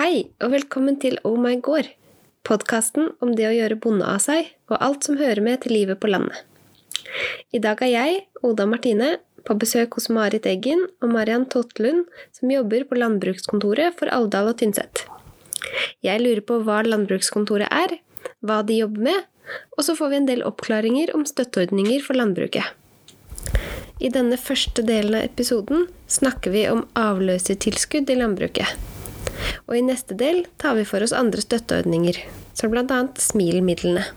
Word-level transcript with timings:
Hei, 0.00 0.30
og 0.40 0.54
velkommen 0.54 0.94
til 0.96 1.18
Oh 1.28 1.34
my 1.36 1.58
gård, 1.60 1.84
podkasten 2.48 3.10
om 3.20 3.34
det 3.36 3.44
å 3.44 3.52
gjøre 3.52 3.76
bonde 3.84 4.06
av 4.08 4.22
seg, 4.24 4.46
og 4.72 4.78
alt 4.80 5.04
som 5.04 5.18
hører 5.20 5.42
med 5.44 5.60
til 5.60 5.74
livet 5.76 5.98
på 6.00 6.08
landet. 6.08 6.38
I 7.52 7.58
dag 7.60 7.82
er 7.84 7.90
jeg, 7.90 8.14
Oda 8.40 8.64
Martine, 8.64 9.10
på 9.44 9.58
besøk 9.60 9.98
hos 9.98 10.06
Marit 10.08 10.46
Eggen 10.48 10.86
og 11.02 11.12
Mariann 11.12 11.44
Totlund, 11.52 12.06
som 12.32 12.48
jobber 12.48 12.86
på 12.88 12.96
landbrukskontoret 12.96 13.98
for 13.98 14.08
Alvdal 14.08 14.48
og 14.54 14.56
Tynset. 14.62 15.02
Jeg 16.00 16.24
lurer 16.24 16.40
på 16.48 16.62
hva 16.64 16.78
landbrukskontoret 16.86 17.68
er, 17.68 17.98
hva 18.40 18.62
de 18.64 18.78
jobber 18.80 19.04
med, 19.10 19.26
og 19.76 19.84
så 19.84 19.98
får 19.98 20.14
vi 20.14 20.20
en 20.22 20.30
del 20.30 20.46
oppklaringer 20.48 21.12
om 21.12 21.26
støtteordninger 21.28 22.00
for 22.06 22.16
landbruket. 22.16 22.72
I 24.00 24.08
denne 24.08 24.40
første 24.40 24.80
delen 24.80 25.20
av 25.20 25.28
episoden 25.28 25.90
snakker 26.08 26.56
vi 26.56 26.64
om 26.72 26.86
avløsertilskudd 26.96 28.08
i 28.08 28.18
landbruket. 28.22 28.80
Og 29.68 29.76
i 29.78 29.84
neste 29.86 30.16
del 30.18 30.44
tar 30.58 30.74
vi 30.78 30.86
for 30.88 31.04
oss 31.04 31.14
andre 31.16 31.42
støtteordninger, 31.44 32.18
som 32.58 32.72
bl.a. 32.72 33.04
SMIL-midlene. 33.16 34.08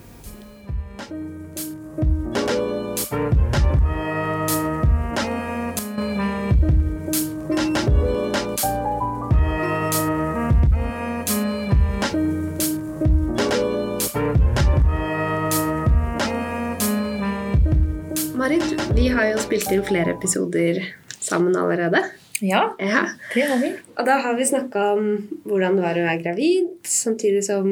Marit, 18.43 18.73
vi 18.95 19.07
har 19.07 19.29
jo 19.29 19.37
spilt 19.39 19.69
inn 19.71 19.85
flere 19.87 20.17
episoder 20.17 20.81
sammen 21.23 21.55
allerede. 21.55 22.01
Ja, 22.43 22.63
Ja. 22.79 23.05
det 23.33 23.45
har 23.47 23.59
vi. 23.61 23.69
Og 23.97 24.05
da 24.07 24.17
har 24.25 24.35
vi 24.35 24.43
snakka 24.49 24.87
om 24.97 25.05
hvordan 25.47 25.77
det 25.79 25.83
var 25.85 25.99
å 26.01 26.07
være 26.09 26.23
gravid, 26.25 26.71
samtidig 26.83 27.43
som 27.47 27.67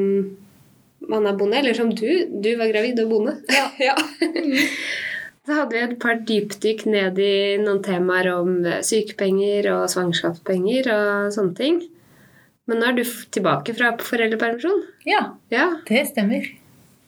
man 1.12 1.26
er 1.28 1.36
bonde. 1.36 1.58
Eller 1.58 1.74
som 1.76 1.90
du. 1.92 2.08
Du 2.40 2.50
var 2.56 2.70
gravid 2.72 3.00
og 3.04 3.10
bonde. 3.12 3.36
Ja. 3.82 3.96
Så 5.42 5.56
hadde 5.58 5.74
vi 5.74 5.80
et 5.82 5.96
par 5.98 6.20
dypdykk 6.22 6.84
ned 6.86 7.16
i 7.18 7.32
noen 7.58 7.80
temaer 7.82 8.28
om 8.36 8.60
sykepenger 8.86 9.66
og 9.72 9.88
svangerskapspenger 9.90 10.86
og 10.94 11.32
sånne 11.34 11.56
ting. 11.58 11.80
Men 12.70 12.78
nå 12.78 12.86
er 12.92 12.98
du 13.00 13.02
tilbake 13.34 13.74
fra 13.74 13.90
foreldrepermisjon. 13.98 14.84
Ja, 15.10 15.24
Ja, 15.50 15.64
det 15.88 16.04
stemmer. 16.12 16.46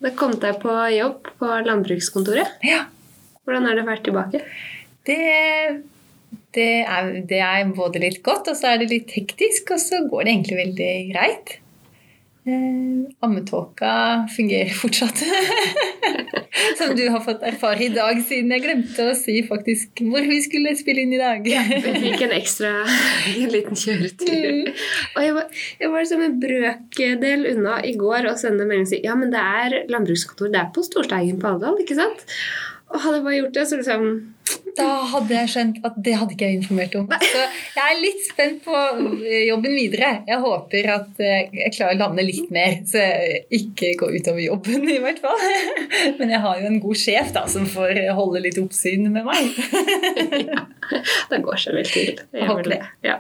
Da 0.03 0.11
kom 0.19 0.35
deg 0.43 0.59
på 0.61 0.75
jobb 0.97 1.31
på 1.39 1.53
landbrukskontoret. 1.69 2.59
Ja, 2.67 2.83
Hvordan 3.47 3.69
har 3.71 3.79
det 3.79 3.87
vært 3.87 4.03
tilbake? 4.09 4.41
det, 5.07 5.21
det, 6.55 6.71
er, 6.85 7.13
det 7.29 7.43
er 7.43 7.75
både 7.75 8.03
litt 8.03 8.23
godt, 8.27 8.49
og 8.51 8.59
så 8.59 8.73
er 8.73 8.83
det 8.83 8.93
litt 8.93 9.15
hektisk, 9.17 9.75
og 9.75 9.83
så 9.83 10.05
går 10.09 10.25
det 10.25 10.35
egentlig 10.35 10.61
veldig 10.63 10.95
greit. 11.13 11.59
Eh, 12.45 13.15
ammetåka 13.25 14.29
fungerer 14.37 14.69
fortsatt. 14.83 15.23
Som 16.79 16.93
du 16.97 17.09
har 17.09 17.21
fått 17.25 17.43
erfare 17.43 17.87
i 17.87 17.89
dag, 17.93 18.19
siden 18.29 18.53
jeg 18.53 18.63
glemte 18.63 19.07
å 19.09 19.15
si 19.17 19.39
faktisk 19.47 20.03
hvor 20.05 20.27
vi 20.29 20.39
skulle 20.45 20.75
spille 20.77 21.07
inn 21.07 21.15
i 21.17 21.21
dag. 21.21 21.47
ja, 21.49 21.63
vi 21.71 21.95
fikk 22.03 22.27
en 22.27 22.35
ekstra 22.37 22.73
en 23.33 23.51
liten 23.53 23.81
kjøretur. 23.81 24.71
Og 25.15 25.25
jeg 25.25 25.39
var, 25.39 25.65
jeg 25.81 25.93
var 25.97 26.07
som 26.11 26.27
en 26.27 26.37
brøkdel 26.43 27.49
unna 27.55 27.81
i 27.81 27.97
går 28.01 28.29
å 28.29 28.37
sende 28.41 28.69
melding 28.69 28.87
og 28.87 28.93
si 28.93 29.01
ja, 29.07 29.17
men 29.19 29.33
det 29.33 29.41
er 29.41 29.81
landbrukskontor, 29.93 30.53
det 30.53 30.61
er 30.61 30.71
på 30.77 30.85
Storsteigen 30.85 31.41
på 31.41 31.55
Alvdal, 31.55 31.81
ikke 31.81 31.97
sant? 31.99 32.29
Hadde 32.95 33.19
jeg 33.19 33.25
bare 33.25 33.39
gjort 33.41 33.55
det, 33.57 33.65
så 33.67 33.77
liksom 33.81 34.05
Da 34.79 34.87
hadde 35.11 35.35
jeg 35.35 35.51
skjønt 35.51 35.79
at 35.87 35.97
det 36.07 36.15
hadde 36.19 36.35
ikke 36.35 36.49
jeg 36.49 36.59
informert 36.61 36.95
om. 36.99 37.09
Så 37.11 37.41
jeg 37.41 37.83
er 37.85 38.01
litt 38.01 38.23
spent 38.27 38.61
på 38.65 38.75
eh, 38.75 39.45
jobben 39.49 39.75
videre. 39.77 40.11
Jeg 40.29 40.41
håper 40.43 40.89
at 40.95 41.23
eh, 41.23 41.49
jeg 41.55 41.75
klarer 41.77 41.97
å 41.97 42.01
lande 42.05 42.27
litt 42.27 42.51
mer, 42.55 42.77
så 42.91 43.03
jeg 43.03 43.45
ikke 43.59 43.93
går 44.03 44.19
utover 44.19 44.43
jobben 44.45 44.87
i 44.91 44.99
hvert 45.03 45.23
fall. 45.23 45.39
Men 46.19 46.35
jeg 46.35 46.43
har 46.47 46.61
jo 46.61 46.71
en 46.71 46.83
god 46.83 47.03
sjef 47.05 47.33
da, 47.37 47.47
som 47.51 47.67
får 47.71 48.03
holde 48.19 48.43
litt 48.47 48.61
oppsyn 48.63 49.11
med 49.15 49.27
meg. 49.27 49.55
Det 51.31 51.43
går 51.43 51.61
seg 51.63 51.79
vel 51.79 51.91
til. 51.91 52.23
Jeg 52.35 52.51
Håper 52.51 52.75
det. 52.75 52.81
Ja. 53.07 53.19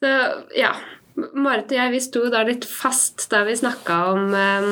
Så 0.00 0.16
ja. 0.56 0.74
Marit 1.16 1.72
og 1.72 1.76
jeg 1.78 1.92
vi 1.94 2.00
sto 2.04 2.24
da 2.32 2.44
litt 2.46 2.64
fast 2.68 3.26
da 3.32 3.42
vi 3.48 3.56
snakka 3.58 3.98
om 4.12 4.34
eh, 4.36 4.68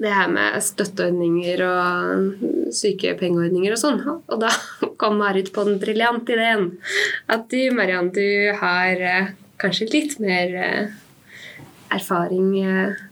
det 0.00 0.12
her 0.14 0.30
med 0.32 0.58
støtteordninger 0.64 1.62
og 1.66 2.72
sykepengeordninger 2.74 3.74
og 3.74 3.80
sånn. 3.80 4.02
Og 4.08 4.42
da 4.42 4.50
kom 5.00 5.18
Marit 5.20 5.52
på 5.54 5.66
den 5.68 5.80
briljante 5.82 6.36
ideen 6.36 6.70
at 7.32 7.48
du, 7.52 7.60
Mariann, 7.76 8.12
du 8.14 8.52
har 8.60 9.06
eh, 9.12 9.32
kanskje 9.62 9.90
litt 9.92 10.18
mer 10.22 10.54
eh, 10.58 10.92
erfaring 11.92 12.54
eh, 12.62 13.02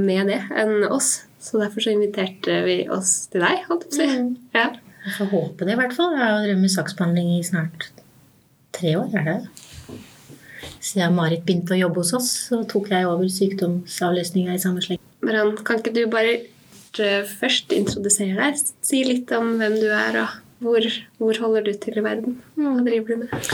med 0.00 0.30
det 0.32 0.42
enn 0.56 0.86
oss. 0.90 1.20
Så 1.40 1.60
derfor 1.60 1.84
så 1.84 1.94
inviterte 1.94 2.60
vi 2.66 2.82
oss 2.92 3.30
til 3.32 3.44
deg, 3.44 3.64
holdt 3.68 3.86
jeg 3.86 3.90
på 3.90 3.96
å 3.96 4.00
si. 4.00 4.20
Mm. 4.20 4.32
Ja. 4.56 4.68
Jeg 5.06 5.16
får 5.16 5.30
håpe 5.30 5.64
det, 5.64 5.72
i 5.72 5.80
hvert 5.80 5.96
fall. 5.96 6.12
Jeg 6.12 6.26
har 6.26 6.42
drevet 6.44 6.60
med 6.60 6.72
saksbehandling 6.74 7.30
i 7.38 7.44
snart 7.46 7.88
tre 8.76 8.92
år. 9.00 9.14
er 9.16 9.28
det? 9.30 9.59
Siden 10.80 11.16
Marit 11.16 11.44
begynte 11.44 11.76
å 11.76 11.80
jobbe 11.82 12.00
hos 12.00 12.14
oss, 12.16 12.30
så 12.48 12.62
tok 12.68 12.88
jeg 12.92 13.08
over 13.08 13.28
sykdomsavløsninga 13.28 14.56
i 14.56 14.62
samme 14.62 14.84
sleng. 14.84 15.00
Mariann, 15.20 15.52
kan 15.66 15.82
ikke 15.82 15.92
du 15.92 16.04
bare 16.12 16.38
eh, 16.40 17.32
først 17.40 17.74
introdusere 17.76 18.38
deg? 18.38 18.62
Si 18.84 19.02
litt 19.04 19.32
om 19.36 19.58
hvem 19.60 19.76
du 19.82 19.90
er, 19.92 20.22
og 20.22 20.64
hvor, 20.64 20.86
hvor 21.20 21.42
holder 21.44 21.68
du 21.68 21.74
til 21.80 22.00
i 22.00 22.04
verden? 22.04 22.38
Hva 22.56 22.78
driver 22.86 23.12
du 23.12 23.26
med? 23.26 23.50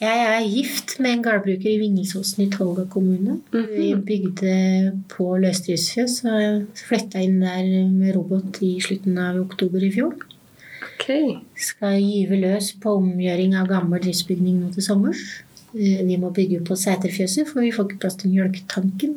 Jeg 0.00 0.20
er 0.24 0.46
gift 0.48 0.94
med 0.96 1.12
en 1.12 1.22
gårdbruker 1.26 1.68
i 1.68 1.80
Vingelsåsen 1.82 2.46
i 2.46 2.48
Tolga 2.48 2.86
kommune. 2.88 3.42
Vi 3.52 3.90
bygde 3.92 4.54
på 5.12 5.26
løsdriftsfjøs, 5.42 6.14
og 6.24 6.80
flytta 6.88 7.20
inn 7.20 7.42
der 7.44 7.68
med 7.92 8.14
robot 8.16 8.62
i 8.64 8.78
slutten 8.80 9.20
av 9.20 9.36
oktober 9.42 9.84
i 9.84 9.92
fjor. 9.92 10.16
Ok. 10.88 11.10
Skal 11.52 12.00
gyve 12.00 12.40
løs 12.40 12.72
på 12.80 12.96
omgjøring 12.96 13.58
av 13.60 13.68
gammel 13.68 14.00
driftsbygning 14.00 14.62
nå 14.62 14.72
til 14.72 14.88
sommers. 14.88 15.20
Eh, 15.74 16.00
Vi 16.06 16.16
må 16.18 16.30
bygge 16.34 16.60
på 16.66 16.76
seterfjøset, 16.78 17.48
for 17.48 17.62
vi 17.64 17.72
får 17.74 17.88
ikke 17.88 18.00
plass 18.04 18.16
til 18.20 18.32
mjølketanken. 18.34 19.16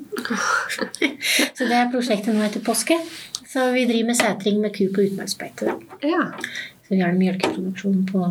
Så 1.58 1.66
det 1.70 1.78
er 1.80 1.92
prosjektet 1.94 2.36
nå 2.36 2.44
etter 2.46 2.64
påske. 2.66 2.98
Så 3.50 3.72
vi 3.74 3.86
driver 3.90 4.12
med 4.12 4.18
setring 4.20 4.60
med 4.62 4.74
ku 4.76 4.88
på 4.94 5.06
utmarksbeite. 5.08 5.74
Ja. 6.06 6.24
Så 6.86 6.96
vi 6.96 7.02
har 7.02 7.14
en 7.14 7.22
mjølkeproduksjon 7.22 8.06
på 8.10 8.28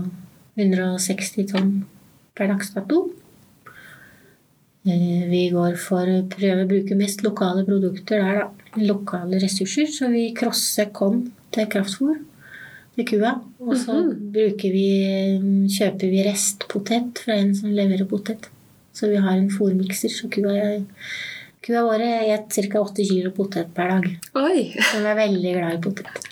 160 0.58 1.48
tonn 1.52 1.74
per 2.36 2.50
dags 2.52 2.72
dato. 2.74 3.04
Eh, 4.86 5.22
Vi 5.30 5.44
går 5.54 5.76
for 5.78 6.06
å 6.06 6.22
prøve 6.30 6.64
å 6.64 6.70
bruke 6.70 6.98
mest 6.98 7.22
lokale 7.26 7.64
produkter 7.66 8.22
der, 8.22 8.42
da. 8.42 8.50
Lokale 8.82 9.38
ressurser. 9.42 9.86
Så 9.92 10.08
vi 10.10 10.30
crosser 10.34 10.90
korn 10.94 11.26
til 11.52 11.66
kraftfôr 11.70 12.18
til 12.96 13.08
kua. 13.08 13.36
Og 13.62 13.76
så 13.78 13.98
bruker 14.12 14.74
vi, 14.74 14.88
kjøper 15.72 16.12
vi 16.12 16.24
restpotet 16.26 17.22
fra 17.24 17.38
en 17.40 17.54
som 17.56 17.72
leverer 17.72 18.08
potet. 18.08 18.48
Så 18.92 19.08
vi 19.08 19.20
har 19.20 19.38
en 19.38 19.50
fôrmikser, 19.50 20.12
så 20.12 20.28
kua, 20.32 20.54
kua 21.64 21.84
våre 21.86 22.10
spiser 22.42 22.68
ca. 22.72 22.82
8 22.82 23.06
kilo 23.08 23.30
potet 23.36 23.70
per 23.74 23.94
dag. 23.94 24.08
Oi. 24.42 24.66
Så 24.76 25.00
vi 25.00 25.08
er 25.12 25.20
veldig 25.20 25.54
glad 25.56 25.78
i 25.78 25.80
potet. 25.86 26.26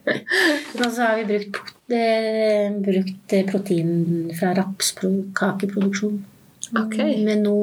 og 0.80 0.84
så 0.90 1.06
har 1.06 1.22
vi 1.22 1.28
brukt, 1.30 1.72
eh, 1.88 2.68
brukt 2.88 3.36
eh, 3.38 3.46
protein 3.48 3.94
fra 4.36 4.52
rapskakeproduksjon. 4.58 6.20
Okay. 6.82 7.16
Men 7.24 7.42
nå 7.46 7.56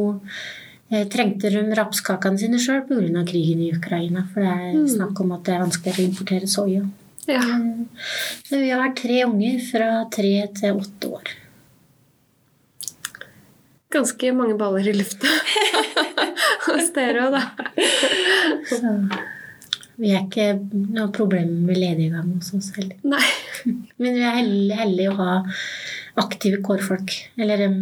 eh, 0.90 1.06
trengte 1.10 1.52
de 1.54 1.62
rapskakene 1.78 2.42
sine 2.42 2.62
sjøl 2.62 2.82
pga. 2.90 3.26
krigen 3.30 3.62
i 3.62 3.72
Ukraina. 3.76 4.26
For 4.34 4.42
det 4.42 4.56
er 4.56 4.90
snakk 4.96 5.22
om 5.22 5.38
at 5.38 5.46
det 5.46 5.56
er 5.56 5.64
vanskeligere 5.68 6.08
å 6.08 6.10
importere 6.10 6.50
soya. 6.50 6.88
Ja. 7.28 7.42
Så 8.44 8.58
vi 8.58 8.70
har 8.72 8.96
tre 8.98 9.24
unger 9.26 9.60
fra 9.72 9.90
tre 10.14 10.34
til 10.60 10.80
åtte 10.80 11.12
år. 11.20 11.34
Ganske 13.90 14.32
mange 14.38 14.56
baller 14.58 14.88
i 14.88 14.94
lufta 14.94 15.30
hos 16.68 16.92
dere 16.94 17.26
òg, 17.26 17.38
da. 17.38 17.44
Så 18.70 18.94
vi 20.00 20.14
har 20.14 20.28
ikke 20.28 20.52
noe 20.96 21.10
problem 21.12 21.56
med 21.68 21.80
lediggang 21.82 22.30
hos 22.38 22.54
oss 22.56 22.70
heller. 22.78 22.96
Nei. 23.04 23.26
Men 24.00 24.14
vi 24.16 24.22
er 24.24 24.38
heldige, 24.38 24.78
heldige 24.80 25.12
å 25.12 25.18
ha 25.18 25.34
aktive 26.24 26.62
kårfolk. 26.64 27.16
Eller 27.42 27.66
um, 27.68 27.82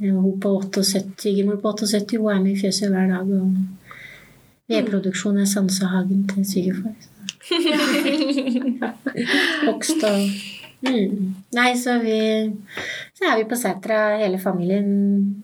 hun 0.00 0.40
på 0.42 0.56
78, 0.64 1.14
svigermor 1.22 1.60
på 1.62 1.74
78 1.76 2.18
hun 2.18 2.32
er 2.32 2.42
med 2.42 2.56
i 2.56 2.58
fjøset 2.64 2.90
hver 2.90 3.12
dag. 3.12 3.30
Og 3.30 4.72
vedproduksjon 4.72 5.38
er 5.44 5.52
sansehagen 5.52 6.26
til 6.32 6.48
svigerfar. 6.48 6.96
Hogst 9.66 10.02
og 10.04 10.18
mm. 10.84 11.34
Nei, 11.56 11.70
så 11.80 11.96
vi 12.02 12.18
Så 13.16 13.24
er 13.24 13.36
vi 13.40 13.48
på 13.48 13.56
setra 13.58 14.18
hele 14.20 14.38
familien 14.42 14.90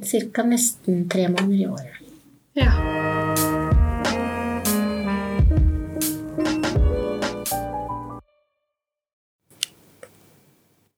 ca. 0.04 0.42
nesten 0.46 1.08
tre 1.10 1.28
måneder 1.32 1.58
i 1.58 1.66
året. 1.66 1.94
Ja. 2.54 2.70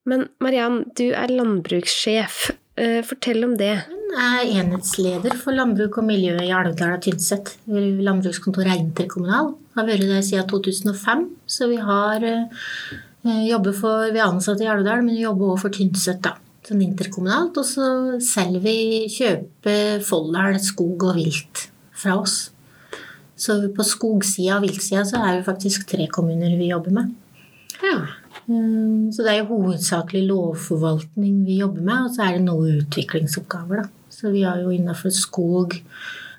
Men 0.07 0.29
Mariann, 0.39 0.85
du 0.95 1.11
er 1.11 1.33
landbrukssjef. 1.33 2.51
Eh, 2.79 3.03
Fortell 3.03 3.43
om 3.45 3.57
det. 3.59 3.75
Er 4.17 4.47
enhetsleder 4.49 5.35
for 5.37 5.53
landbruk 5.53 5.99
og 6.01 6.07
miljø 6.09 6.37
i 6.41 6.53
Alvdal 6.55 6.95
og 6.97 7.03
Tynset. 7.05 7.51
Landbrukskontoret 7.69 8.71
er 8.73 8.81
interkommunal. 8.81 9.51
Har 9.77 9.85
vært 9.89 10.07
der 10.09 10.23
siden 10.25 10.49
2005. 10.49 11.25
Så 11.47 11.69
vi 11.69 11.77
har 11.85 12.25
eh, 12.25 13.43
jobber 13.51 13.77
for, 13.77 14.07
vi 14.15 14.21
er 14.23 14.31
ansatt 14.31 14.63
i 14.65 14.69
Alvdal, 14.73 15.03
men 15.05 15.19
vi 15.19 15.27
jobber 15.27 15.53
også 15.53 15.67
for 15.67 15.77
Tynset. 15.77 16.23
da. 16.25 16.33
Sånn 16.67 16.81
interkommunalt. 16.87 17.61
Og 17.61 17.69
så 17.69 17.89
selger 18.25 18.65
vi, 18.65 18.77
kjøper 19.13 20.01
Folldal 20.07 20.57
skog 20.65 21.05
og 21.11 21.19
vilt 21.21 21.67
fra 21.97 22.17
oss. 22.23 22.39
Så 23.37 23.59
på 23.77 23.85
skogsida 23.85 24.57
og 24.57 24.65
viltsida 24.65 25.05
så 25.05 25.21
er 25.21 25.43
vi 25.43 25.49
faktisk 25.51 25.85
tre 25.91 26.09
kommuner 26.09 26.57
vi 26.57 26.71
jobber 26.73 26.95
med. 27.03 27.13
Ja. 27.85 27.99
Mm, 28.49 29.13
Så 29.13 29.27
det 29.27 29.35
er 29.35 29.43
jo 29.43 29.51
hovedsakelig 29.59 30.25
lovforvaltning 30.31 31.45
vi 31.45 31.59
jobber 31.61 31.85
med, 31.85 32.07
og 32.09 32.17
så 32.17 32.25
er 32.25 32.39
det 32.39 32.47
noen 32.47 32.81
utviklingsoppgaver, 32.81 33.85
da. 33.85 33.93
Så 34.17 34.33
vi 34.33 34.47
har 34.47 34.63
jo 34.63 34.73
innenfor 34.73 35.13
skog, 35.13 35.77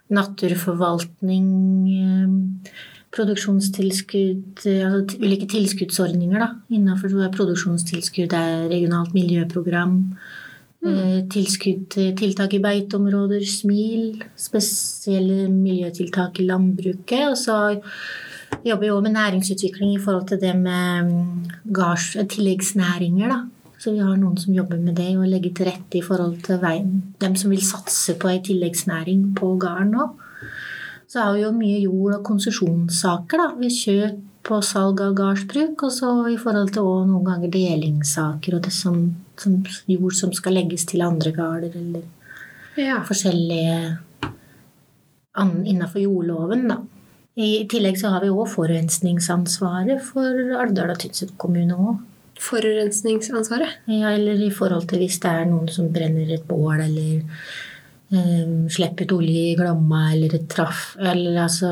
naturforvaltning, 0.10 1.48
eh, 1.94 2.72
produksjonstilskudd, 3.14 4.66
eh, 4.66 4.86
altså 4.88 5.20
ulike 5.22 5.48
tilskuddsordninger, 5.52 6.40
da. 6.40 6.50
Er 6.72 7.36
produksjonstilskudd 7.36 8.34
er 8.34 8.70
regionalt 8.70 9.14
miljøprogram, 9.14 10.18
eh, 10.86 11.22
tilskudd 11.30 11.90
til 11.90 12.16
tiltak 12.16 12.54
i 12.54 12.60
beiteområder, 12.60 13.46
SMIL, 13.46 14.24
spesielle 14.36 15.48
miljøtiltak 15.50 16.40
i 16.40 16.48
landbruket, 16.48 17.30
og 17.30 17.38
så 17.38 17.82
jobber 18.66 18.82
vi 18.82 18.94
òg 18.94 19.04
med 19.04 19.14
næringsutvikling 19.14 19.96
i 19.96 20.02
forhold 20.04 20.28
til 20.30 20.40
det 20.40 20.56
med 20.56 21.12
mm, 21.12 21.74
gards, 21.74 22.14
tilleggsnæringer. 22.14 23.30
Da. 23.30 23.57
Så 23.78 23.94
vi 23.94 24.02
har 24.02 24.16
noen 24.18 24.38
som 24.42 24.56
jobber 24.56 24.80
med 24.82 24.98
det, 24.98 25.12
og 25.18 25.28
legger 25.30 25.54
til 25.54 25.70
rette 25.70 26.00
i 26.00 26.06
forhold 26.06 26.40
til 26.46 26.62
veien. 26.62 27.14
dem 27.20 27.36
som 27.36 27.52
vil 27.52 27.62
satse 27.62 28.18
på 28.18 28.30
ei 28.30 28.40
tilleggsnæring 28.40 29.36
på 29.36 29.58
gården 29.60 29.92
nå. 29.92 30.10
Så 31.08 31.22
har 31.24 31.34
vi 31.34 31.42
jo 31.42 31.52
mye 31.52 31.84
jord- 31.84 32.16
og 32.18 32.24
konsesjonssaker 32.24 33.38
da, 33.38 33.48
ved 33.56 33.72
kjøp 33.72 34.52
og 34.52 34.64
salg 34.64 35.02
av 35.02 35.14
gårdsbruk. 35.16 35.84
Og 35.84 35.92
så 35.92 36.10
i 36.34 36.38
forhold 36.38 36.74
til 36.74 36.82
også 36.82 37.08
noen 37.08 37.26
ganger 37.30 37.54
delingssaker 37.54 38.58
og 38.58 38.64
det 38.64 38.74
som, 38.74 39.16
som 39.38 39.64
jord 39.88 40.14
som 40.14 40.34
skal 40.34 40.58
legges 40.58 40.86
til 40.86 41.06
andre 41.06 41.32
gårder, 41.32 41.78
eller 41.78 42.04
ja. 42.76 43.00
forskjellige 43.08 43.98
innafor 45.38 46.02
jordloven. 46.02 46.68
Da. 46.68 46.82
I 47.38 47.68
tillegg 47.70 48.00
så 48.02 48.10
har 48.10 48.26
vi 48.26 48.34
òg 48.34 48.50
forurensningsansvaret 48.50 50.02
for 50.02 50.58
Alvdal 50.58 50.96
og 50.96 51.02
Tynset 51.04 51.36
kommune 51.38 51.78
òg. 51.78 51.98
Forurensningsansvaret. 52.44 53.80
Ja, 53.90 54.12
eller 54.14 54.40
i 54.46 54.52
forhold 54.54 54.88
til 54.90 55.02
hvis 55.04 55.20
det 55.24 55.32
er 55.32 55.48
noen 55.50 55.70
som 55.74 55.90
brenner 55.94 56.30
et 56.36 56.46
bål, 56.48 56.84
eller 56.86 57.24
um, 58.14 58.68
slipper 58.72 59.08
ut 59.08 59.16
olje 59.20 59.46
i 59.52 59.56
Glomma, 59.60 60.12
eller 60.14 60.38
et 60.38 60.48
traff, 60.52 60.92
eller 61.00 61.42
altså 61.48 61.72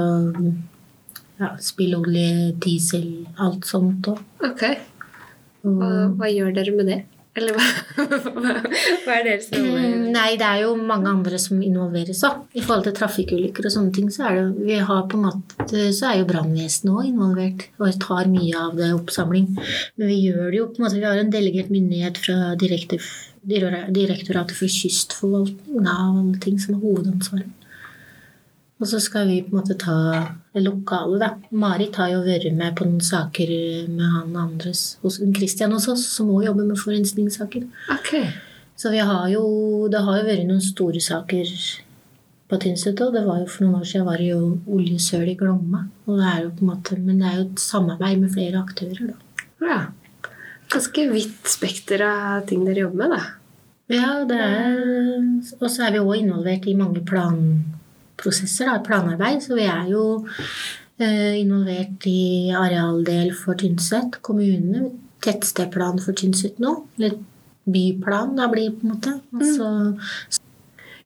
ja, 1.39 1.53
spillolje, 1.62 2.53
diesel, 2.63 3.09
alt 3.44 3.67
sånt 3.69 4.12
òg. 4.12 4.21
Ok. 4.47 4.65
Hva, 5.65 5.91
hva 6.13 6.29
gjør 6.29 6.53
dere 6.56 6.75
med 6.75 6.91
det? 6.91 7.01
Eller 7.35 7.55
hva, 7.55 7.65
hva 9.03 9.15
er 9.17 9.25
deres 9.27 9.49
rolle? 9.51 9.81
Mm, 9.83 10.05
Nei, 10.15 10.29
det 10.39 10.47
er 10.47 10.61
jo 10.63 10.75
mange 10.79 11.11
andre 11.11 11.39
som 11.41 11.59
involveres 11.59 12.23
òg. 12.27 12.45
I 12.55 12.63
forhold 12.63 12.87
til 12.87 12.95
trafikkulykker 12.95 13.67
og 13.67 13.73
sånne 13.73 13.91
ting, 13.95 14.07
så 14.13 14.29
er 14.29 14.39
det 14.39 14.67
vi 14.69 14.79
har 14.89 15.03
på 15.11 15.19
en 15.19 15.27
måte, 15.27 15.83
så 15.97 16.11
er 16.11 16.21
jo 16.21 16.29
brannvesenet 16.29 16.93
òg 16.93 17.09
involvert 17.09 17.67
og 17.81 17.99
tar 18.05 18.31
mye 18.31 18.55
av 18.61 18.79
det 18.79 18.93
oppsamling. 18.95 19.51
Men 19.99 20.11
vi 20.11 20.21
gjør 20.29 20.47
det 20.47 20.61
jo 20.61 20.69
på 20.71 20.79
en 20.79 20.87
måte, 20.87 21.01
vi 21.01 21.09
har 21.09 21.19
en 21.19 21.33
delegert 21.33 21.73
myndighet 21.73 22.21
fra 22.23 22.55
direkte, 22.59 23.01
Direktoratet 23.45 24.57
for 24.57 24.65
kystforvaltning 24.73 25.85
av 25.85 26.15
alle 26.17 26.39
ting 26.41 26.55
som 26.57 26.73
er 26.73 26.79
hovedansvaret. 26.81 27.64
Og 28.75 28.89
så 28.92 29.00
skal 29.00 29.30
vi 29.30 29.38
på 29.44 29.54
en 29.54 29.62
måte 29.62 29.77
ta 29.80 29.95
det 30.51 30.63
lokale, 30.66 31.19
da. 31.22 31.30
Marit 31.56 31.95
har 31.95 32.10
jo 32.12 32.25
vært 32.25 32.50
med 32.57 32.75
på 32.75 32.88
noen 32.88 33.04
saker 33.04 33.54
med 33.88 34.04
han 34.18 34.36
andres 34.36 34.98
hos 35.04 35.22
Christian 35.38 35.72
hos 35.72 35.88
oss, 35.92 36.04
som 36.18 36.33
òg 36.36 36.50
jobber 36.50 36.68
med 36.68 36.81
forurensningssaker. 36.81 37.69
Ok. 37.95 38.12
Så 38.75 38.92
vi 38.92 39.00
har 39.00 39.30
jo, 39.31 39.45
det 39.92 40.01
har 40.04 40.19
jo 40.19 40.27
vært 40.27 40.48
noen 40.50 40.63
store 40.63 41.00
saker 41.00 41.54
på 42.51 42.60
Tynset 42.66 43.00
òg. 43.00 43.16
Det 43.16 43.24
var 43.24 43.39
jo 43.39 43.48
For 43.54 43.63
noen 43.63 43.80
år 43.80 43.88
siden 43.88 44.10
var 44.10 44.19
det 44.19 44.27
jo 44.33 44.42
oljesøl 44.68 45.31
i 45.31 45.38
Glomma. 45.39 45.86
Og 46.10 46.19
det 46.19 46.27
er 46.33 46.44
jo 46.44 46.51
på 46.57 46.66
en 46.66 46.74
måte, 46.74 47.00
men 47.00 47.24
det 47.24 47.30
er 47.30 47.39
jo 47.39 47.48
et 47.48 47.63
samarbeid 47.63 48.19
med 48.25 48.36
flere 48.36 48.60
aktører, 48.60 49.13
da. 49.13 49.48
Ja. 49.63 49.80
Ganske 50.75 51.07
vidt 51.13 51.48
spekter 51.48 52.04
av 52.04 52.44
ting 52.50 52.68
dere 52.68 52.89
jobber 52.89 53.06
med, 53.06 53.16
da. 53.16 53.24
Ja, 53.94 54.12
det 54.25 54.38
er 54.42 54.77
Og 55.62 55.68
så 55.69 55.86
er 55.86 55.94
vi 55.94 56.01
òg 56.01 56.18
involvert 56.18 56.66
i 56.68 56.75
mange 56.75 57.06
planprosesser, 58.15 58.65
da, 58.65 58.79
planarbeid. 58.83 59.44
Så 59.44 59.56
vi 59.56 59.65
er 59.65 59.88
jo 59.89 60.25
eh, 60.97 61.41
involvert 61.41 62.06
i 62.07 62.51
arealdel 62.56 63.33
for 63.35 63.56
Tynset 63.56 64.21
kommune. 64.21 64.91
Tettstedplan 65.25 66.00
for 66.03 66.13
Tynset 66.13 66.59
nå. 66.59 66.85
Eller 66.97 67.17
byplan, 67.65 68.35
da 68.38 68.47
blir 68.47 68.69
det 68.69 68.79
på 68.79 68.85
en 68.85 68.94
måte. 68.94 69.19
Altså, 69.33 69.63
mm. 69.63 70.41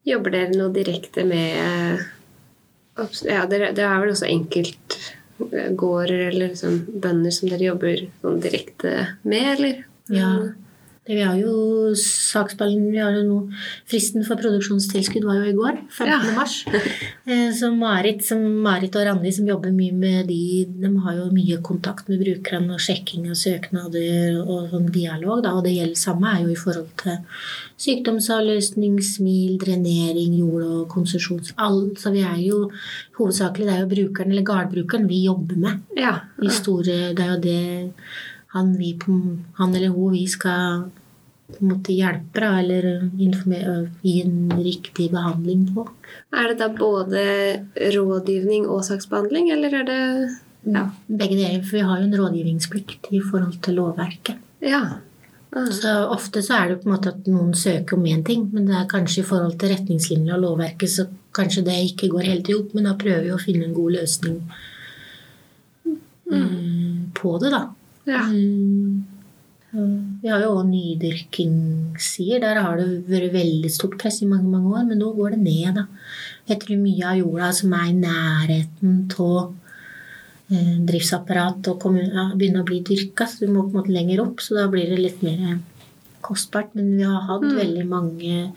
Jobber 0.10 0.32
dere 0.32 0.56
noe 0.56 0.74
direkte 0.74 1.26
med 1.28 1.60
eh, 1.60 2.08
Ja, 3.28 3.46
dere, 3.48 3.72
dere 3.76 3.88
har 3.94 4.02
vel 4.04 4.12
også 4.12 4.28
enkeltgårder 4.28 6.26
eller 6.32 6.56
sånn 6.60 6.82
bønder 7.00 7.32
som 7.36 7.52
dere 7.52 7.70
jobber 7.70 8.02
sånn 8.24 8.42
direkte 8.44 8.92
med, 9.24 9.54
eller? 9.56 9.86
Ja. 10.12 10.34
Det, 11.08 11.16
vi 11.16 11.24
har 11.26 11.38
jo 11.40 11.94
saksbehandling 11.98 12.92
vi 12.94 13.00
har 13.02 13.16
jo 13.18 13.22
nå, 13.26 13.38
Fristen 13.90 14.26
for 14.28 14.38
produksjonstilskudd 14.38 15.24
var 15.26 15.40
jo 15.40 15.48
i 15.50 15.56
går, 15.58 15.80
15. 15.90 16.10
Ja. 16.12 16.20
mars. 16.36 16.58
Eh, 17.26 17.50
Så 17.56 17.72
Marit, 17.74 18.22
som, 18.26 18.44
Marit 18.66 18.96
og 19.00 19.08
Randi 19.08 19.32
som 19.34 19.48
jobber 19.50 19.74
mye 19.74 19.96
med 19.96 20.28
de, 20.30 20.66
de 20.70 20.92
har 21.06 21.18
jo 21.18 21.30
mye 21.34 21.58
kontakt 21.66 22.10
med 22.12 22.22
brukerne 22.22 22.76
og 22.76 22.84
sjekking 22.84 23.26
av 23.32 23.40
søknader 23.40 24.38
og 24.44 24.70
sånn 24.74 24.92
dialog. 24.94 25.44
Da, 25.46 25.56
og 25.58 25.66
det 25.66 25.76
gjelder 25.78 26.00
samme 26.04 26.36
er 26.36 26.46
jo 26.46 26.54
i 26.54 26.60
forhold 26.60 26.92
til 27.02 27.18
sykdomsavløsning, 27.80 29.00
smil, 29.04 29.58
drenering, 29.62 30.36
jord- 30.40 30.68
og 30.68 30.88
konsesjons... 30.92 31.54
Så 32.00 32.12
vi 32.14 32.22
er 32.26 32.40
jo 32.44 32.66
hovedsakelig 33.18 33.68
det 33.68 33.76
er 33.76 33.86
jo 33.86 33.94
brukeren 33.94 34.34
eller 34.34 34.48
gardbrukeren 34.48 35.08
vi 35.10 35.24
jobber 35.26 35.58
med. 35.60 35.86
Ja. 35.98 36.20
I 36.42 36.52
store, 36.54 37.14
det 37.16 37.26
er 37.26 37.34
jo 37.36 37.40
det 37.44 37.62
han, 38.56 38.74
vi 38.78 38.98
han 39.60 39.76
eller 39.76 39.94
hun 39.94 40.16
vi 40.16 40.26
skal 40.28 40.90
på 41.50 41.64
en 41.64 41.72
måte 41.72 41.94
hjelpe, 41.96 42.42
da, 42.44 42.60
eller 42.60 43.10
gi 44.04 44.22
en 44.22 44.52
riktig 44.62 45.10
behandling 45.14 45.66
på. 45.74 45.88
Er 46.36 46.52
det 46.52 46.60
da 46.62 46.68
både 46.70 47.24
rådgivning 47.96 48.68
og 48.70 48.86
saksbehandling, 48.86 49.52
eller 49.56 49.82
er 49.82 49.90
det 49.90 50.04
Ja. 50.70 50.90
Begge 51.08 51.38
deler, 51.38 51.64
for 51.64 51.78
vi 51.78 51.88
har 51.88 52.00
jo 52.00 52.06
en 52.06 52.18
rådgivningsplikt 52.20 53.08
i 53.12 53.22
forhold 53.22 53.62
til 53.62 53.76
lovverket. 53.76 54.36
ja. 54.62 55.00
Mm. 55.56 55.72
Så 55.72 55.90
ofte 56.14 56.44
så 56.46 56.54
er 56.54 56.68
det 56.70 56.84
på 56.84 56.90
en 56.90 56.94
måte 56.94 57.10
at 57.10 57.28
noen 57.28 57.56
søker 57.58 57.98
om 57.98 58.06
én 58.06 58.24
ting, 58.26 58.50
men 58.54 58.68
det 58.68 58.76
er 58.76 58.92
kanskje 58.92 59.24
i 59.24 59.26
forhold 59.26 59.56
til 59.58 59.72
retningslinjer 59.74 60.36
og 60.36 60.44
lovverket, 60.44 60.90
så 60.90 61.08
kanskje 61.34 61.64
det 61.66 61.78
ikke 61.88 62.10
går 62.14 62.28
helt 62.28 62.50
i 62.50 62.54
hop, 62.54 62.76
men 62.76 62.86
da 62.86 62.94
prøver 62.94 63.24
vi 63.24 63.32
å 63.34 63.42
finne 63.42 63.66
en 63.66 63.74
god 63.74 63.96
løsning 63.96 64.38
mm, 66.30 67.10
på 67.18 67.34
det, 67.42 67.50
da. 67.56 67.64
Ja. 68.08 68.24
Mm. 68.30 69.06
Vi 69.70 70.30
har 70.32 70.42
jo 70.42 70.56
òg 70.58 70.66
nydyrkingssider. 70.72 72.42
Der 72.42 72.62
har 72.64 72.80
det 72.80 73.04
vært 73.10 73.36
veldig 73.36 73.70
stort 73.70 74.00
press 74.02 74.22
i 74.24 74.30
mange 74.30 74.50
mange 74.50 74.72
år, 74.74 74.88
men 74.88 75.02
nå 75.02 75.12
går 75.14 75.36
det 75.36 75.42
ned. 75.44 75.76
da. 75.78 75.86
Jeg 76.50 76.62
tror 76.64 76.82
mye 76.82 77.06
av 77.06 77.20
jorda 77.20 77.52
som 77.54 77.76
er 77.78 77.90
i 77.92 77.98
nærheten 78.00 78.96
av 79.20 79.54
eh, 80.50 80.78
driftsapparat 80.90 81.70
og 81.70 81.82
kommune, 81.84 82.10
ja, 82.10 82.32
begynner 82.34 82.66
å 82.66 82.70
bli 82.70 82.82
dyrka, 82.82 83.28
så 83.30 83.46
du 83.46 83.54
må 83.54 83.68
på 83.68 83.76
en 83.76 83.82
måte 83.84 83.94
lenger 83.94 84.24
opp, 84.26 84.42
så 84.42 84.58
da 84.58 84.66
blir 84.72 84.90
det 84.90 85.04
litt 85.04 85.22
mer 85.22 85.60
kostbart. 86.26 86.74
Men 86.74 86.96
vi 86.98 87.06
har 87.06 87.30
hatt 87.30 87.46
veldig 87.46 87.86
mange 87.90 88.50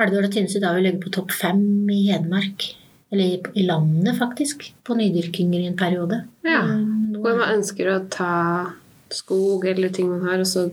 Alvdal 0.00 0.26
og 0.26 0.32
Tynset 0.32 0.64
har 0.64 0.76
vi 0.76 0.86
ligget 0.86 1.02
på 1.04 1.12
topp 1.12 1.32
fem 1.36 1.64
i 1.92 2.06
Hedmark. 2.10 2.70
Eller 3.12 3.34
i, 3.34 3.40
i 3.60 3.64
landet, 3.68 4.16
faktisk. 4.16 4.70
På 4.84 4.96
nydyrkinger 4.96 5.60
i 5.60 5.68
en 5.68 5.76
periode. 5.76 6.22
Ja. 6.48 6.62
Mm, 7.22 7.28
Hvor 7.28 7.38
man 7.38 7.54
ønsker 7.56 7.90
å 7.92 7.98
ta 8.10 8.32
skog 9.12 9.66
eller 9.70 9.92
ting 9.94 10.10
man 10.10 10.26
har, 10.26 10.42
og 10.42 10.48
så 10.48 10.66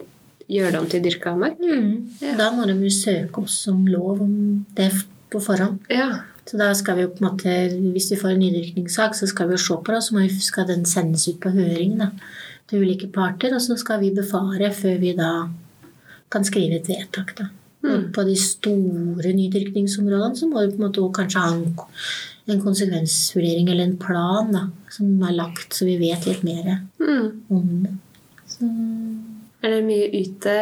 gjøre 0.50 0.74
det 0.74 0.82
om 0.82 0.90
til 0.90 1.04
dyrka 1.06 1.36
mark? 1.38 1.60
Mm. 1.62 2.18
Ja. 2.24 2.36
Da 2.40 2.50
må 2.56 2.66
de 2.66 2.76
jo 2.82 2.90
søke 2.90 3.44
oss 3.46 3.62
om 3.70 3.86
lov 3.88 4.24
om 4.26 4.66
det 4.76 4.90
på 5.30 5.42
forhånd. 5.44 5.86
Ja. 5.94 6.26
Så 6.50 6.58
da 6.58 6.72
skal 6.74 6.98
vi 6.98 7.04
jo 7.06 7.12
på 7.14 7.22
en 7.22 7.28
måte, 7.30 7.56
Hvis 7.94 8.10
vi 8.12 8.18
får 8.18 8.34
en 8.34 8.40
nydyrkningssak, 8.42 9.14
så 9.14 9.28
skal 9.30 9.48
vi 9.48 9.54
jo 9.54 9.62
se 9.62 9.76
på 9.78 9.94
det, 9.94 9.98
og 9.98 10.04
så 10.04 10.18
vi, 10.18 10.30
skal 10.42 10.68
den 10.68 10.86
sendes 10.86 11.28
ut 11.30 11.40
på 11.40 11.54
høring 11.54 12.00
da, 12.00 12.10
til 12.70 12.82
ulike 12.82 13.12
parter. 13.14 13.54
Og 13.54 13.62
så 13.62 13.78
skal 13.78 14.02
vi 14.02 14.10
befare 14.16 14.72
før 14.74 14.98
vi 14.98 15.14
da 15.14 15.50
kan 16.32 16.44
skrive 16.46 16.80
et 16.80 16.90
vedtak. 16.90 17.36
da. 17.38 17.50
Og 17.86 18.10
På 18.14 18.26
de 18.28 18.36
store 18.36 19.32
nydyrkningsområdene 19.38 20.36
så 20.36 20.48
må 20.50 20.66
du 20.66 20.74
på 20.74 20.82
en 20.82 20.88
måte 20.88 21.02
også 21.04 21.22
kanskje 21.22 21.44
ha 21.44 21.54
en, 21.54 21.76
en 22.54 22.62
konsekvensvurdering 22.64 23.70
eller 23.70 23.84
en 23.90 23.98
plan 24.02 24.52
da, 24.54 24.64
som 24.92 25.22
er 25.28 25.36
lagt, 25.38 25.74
så 25.76 25.86
vi 25.90 25.98
vet 26.02 26.26
litt 26.30 26.44
mer 26.44 26.80
Mm. 27.00 27.42
om 27.50 27.84
det. 27.84 27.94
Så, 28.48 28.66
Er 29.64 29.70
det 29.76 29.84
mye 29.86 30.08
ute 30.22 30.54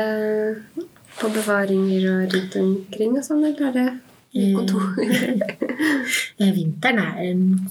på 1.20 1.29
bevaringer 1.34 2.06
og 2.12 2.34
rundt 2.34 2.56
omkring 2.62 3.17
og 3.17 3.24
sånn, 3.25 3.44
eller 3.46 3.67
er 3.70 3.74
det 3.77 4.53
kontor? 4.56 4.94
Eh, 6.39 6.51
Vinteren 6.53 7.00
er, 7.01 7.15
en, 7.32 7.70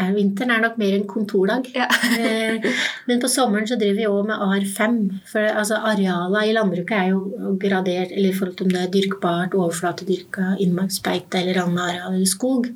er, 0.00 0.12
vinteren 0.16 0.50
er 0.54 0.60
nok 0.62 0.78
mer 0.80 0.94
en 0.96 1.04
kontordag. 1.08 1.66
Ja. 1.76 1.84
Eh, 2.16 2.64
Men 3.06 3.20
på 3.20 3.28
sommeren 3.28 3.66
så 3.68 3.76
driver 3.80 3.98
vi 3.98 4.06
òg 4.08 4.26
med 4.30 4.40
AR5. 4.40 4.96
For 5.28 5.44
altså, 5.44 5.76
areala 5.84 6.44
i 6.48 6.54
landbruket 6.56 6.96
er 6.96 7.10
jo 7.12 7.56
gradert 7.60 8.12
eller 8.14 8.30
i 8.30 8.32
forhold 8.36 8.56
til 8.56 8.66
om 8.70 8.72
det 8.72 8.82
er 8.86 8.92
dyrkbart, 8.94 9.54
overflatedyrka, 9.58 10.54
innmarksbeite 10.64 11.42
eller 11.42 11.60
annet 11.64 11.84
areal 11.90 12.14
eller 12.14 12.30
skog. 12.32 12.70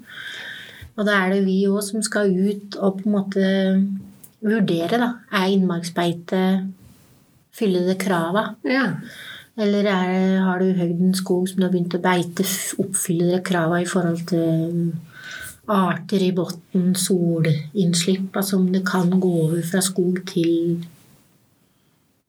Og 0.99 1.07
da 1.07 1.15
er 1.23 1.37
det 1.37 1.45
vi 1.47 1.61
òg 1.71 1.81
som 1.87 2.03
skal 2.03 2.33
ut 2.35 2.77
og 2.83 2.99
på 2.99 3.07
en 3.07 3.15
måte 3.15 3.49
vurdere, 4.43 4.99
da. 4.99 5.13
Er 5.35 5.55
innmarksbeite 5.55 6.43
Fyller 7.59 7.89
det 7.89 7.99
krava? 8.03 8.55
ja. 8.67 8.93
Eller 9.59 9.89
er 9.91 10.11
det, 10.13 10.43
har 10.47 10.61
du 10.63 10.69
høgd 10.79 11.01
en 11.03 11.15
skog 11.19 11.49
som 11.51 11.59
du 11.59 11.65
har 11.67 11.73
begynt 11.73 11.97
å 11.97 11.99
beite, 11.99 12.45
oppfyller 12.79 13.33
det 13.35 13.41
krava 13.49 13.81
i 13.83 13.89
forhold 13.91 14.21
til 14.31 14.69
mm, 14.71 14.93
arter 15.75 16.23
i 16.23 16.29
bunnen, 16.37 16.93
solinnslipp, 16.95 18.29
altså 18.39 18.61
om 18.61 18.69
det 18.71 18.85
kan 18.87 19.11
gå 19.19 19.33
over 19.49 19.65
fra 19.67 19.83
skog 19.83 20.21
til 20.31 20.85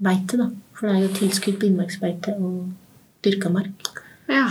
beite, 0.01 0.39
da. 0.41 0.49
For 0.73 0.89
det 0.89 0.95
er 0.95 1.05
jo 1.05 1.13
tilskudd 1.19 1.59
på 1.61 1.69
innmarksbeite 1.69 2.33
og 2.39 2.73
dyrka 3.21 3.53
mark. 3.53 3.93
ja. 4.25 4.47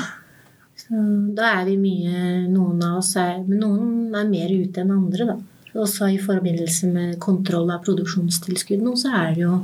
Så 0.88 1.04
da 1.36 1.52
er 1.60 1.68
vi 1.68 1.76
mye 1.76 2.48
Noen 2.48 2.82
av 2.86 2.98
oss 3.02 3.14
er 3.20 3.42
Men 3.44 3.60
noen 3.60 4.18
er 4.18 4.28
mer 4.30 4.52
ute 4.54 4.82
enn 4.82 4.94
andre, 4.94 5.30
da. 5.34 5.38
Også 5.78 6.08
i 6.10 6.20
forbindelse 6.20 6.88
med 6.90 7.18
kontroll 7.22 7.68
av 7.70 7.82
produksjonstilskudd 7.84 8.80
nå, 8.82 8.94
så 8.96 9.12
er 9.14 9.34
det 9.36 9.44
jo 9.44 9.58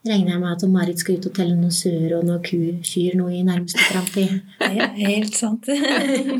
Regner 0.00 0.32
jeg 0.32 0.40
med 0.40 0.54
at 0.54 0.62
Marit 0.72 1.00
skal 1.02 1.18
ut 1.20 1.26
og 1.28 1.34
telle 1.36 1.52
noen 1.58 1.74
sauer 1.76 2.14
og 2.16 2.22
noen 2.24 2.40
kukyr 2.40 3.18
nå 3.18 3.26
i 3.36 3.42
nærmeste 3.44 3.82
framtid. 3.84 4.38
er 4.64 4.94
helt 4.96 5.36
sant. 5.36 5.68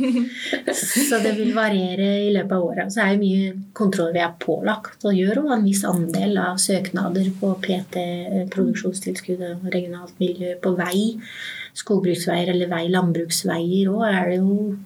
Så 0.80 1.18
det 1.20 1.34
vil 1.36 1.52
variere 1.52 2.06
i 2.22 2.30
løpet 2.32 2.54
av 2.56 2.64
året. 2.64 2.94
Så 2.94 3.02
er 3.04 3.12
det 3.12 3.20
mye 3.20 3.50
kontroll 3.76 4.14
vi 4.16 4.22
er 4.24 4.32
pålagt 4.40 5.04
å 5.04 5.12
gjøre, 5.12 5.42
og 5.44 5.52
en 5.58 5.68
viss 5.68 5.84
andel 5.84 6.40
av 6.40 6.56
søknader 6.56 7.28
på 7.36 7.52
PT, 7.60 8.06
produksjonstilskudd 8.56 9.44
og 9.50 9.68
regionalt 9.76 10.16
miljø 10.24 10.56
på 10.64 10.72
vei, 10.80 11.10
skogbruksveier 11.78 12.52
eller 12.54 12.70
vei, 12.70 12.84
landbruksveier 12.92 13.90
òg, 13.92 14.04
er 14.10 14.30
det 14.30 14.38
jo 14.40 14.76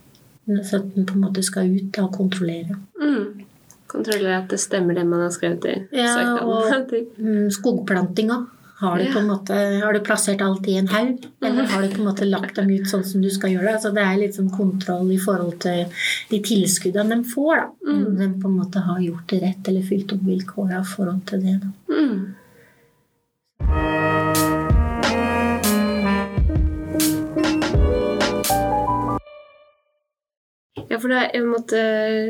så 0.62 0.76
at 0.82 0.96
en 0.98 1.06
på 1.08 1.14
en 1.16 1.24
måte 1.24 1.42
skal 1.44 1.70
ut 1.72 1.98
og 2.02 2.10
kontrollere. 2.12 2.76
Mm. 3.00 3.44
Kontrollere 3.88 4.42
at 4.42 4.50
det 4.52 4.58
stemmer 4.60 4.96
det 4.98 5.06
man 5.08 5.22
har 5.24 5.30
skrevet 5.32 5.64
i 5.70 5.76
Ja, 5.96 6.10
søknaden. 6.18 6.44
og 6.44 6.92
mm, 7.24 7.50
skogplantinga. 7.50 8.44
Har 8.74 8.98
du, 8.98 9.04
på 9.12 9.18
en 9.20 9.28
måte, 9.30 9.54
har 9.54 9.92
du 9.94 10.00
plassert 10.04 10.42
alt 10.42 10.66
i 10.68 10.74
en 10.76 10.88
haug, 10.90 11.22
eller 11.46 11.68
har 11.70 11.82
du 11.82 11.92
på 11.94 12.00
en 12.02 12.08
måte 12.08 12.26
lagt 12.26 12.56
dem 12.58 12.68
ut 12.74 12.88
sånn 12.90 13.04
som 13.06 13.22
du 13.22 13.30
skal 13.32 13.54
gjøre 13.54 13.68
det? 13.68 13.74
Altså 13.78 13.92
det 13.94 14.02
er 14.02 14.18
litt 14.18 14.34
sånn 14.36 14.50
kontroll 14.52 15.12
i 15.14 15.18
forhold 15.22 15.60
til 15.62 15.86
de 16.32 16.40
tilskuddene 16.44 17.20
de 17.22 17.30
får. 17.30 17.54
da. 17.62 17.92
Om 17.94 18.16
de 18.18 18.28
på 18.42 18.50
en 18.50 18.58
måte 18.58 18.82
har 18.84 18.98
gjort 19.00 19.30
det 19.30 19.40
rett 19.46 19.70
eller 19.70 19.86
fylt 19.86 20.12
opp 20.12 20.26
vilkårene 20.26 20.82
i 20.82 20.90
forhold 20.90 21.22
til 21.30 21.46
det. 21.46 21.60
da. 21.62 21.70
Mm. 21.94 22.34
Ja, 30.74 30.98
for 30.98 31.06
da, 31.12 31.20
jeg 31.30 31.46
måtte 31.46 31.80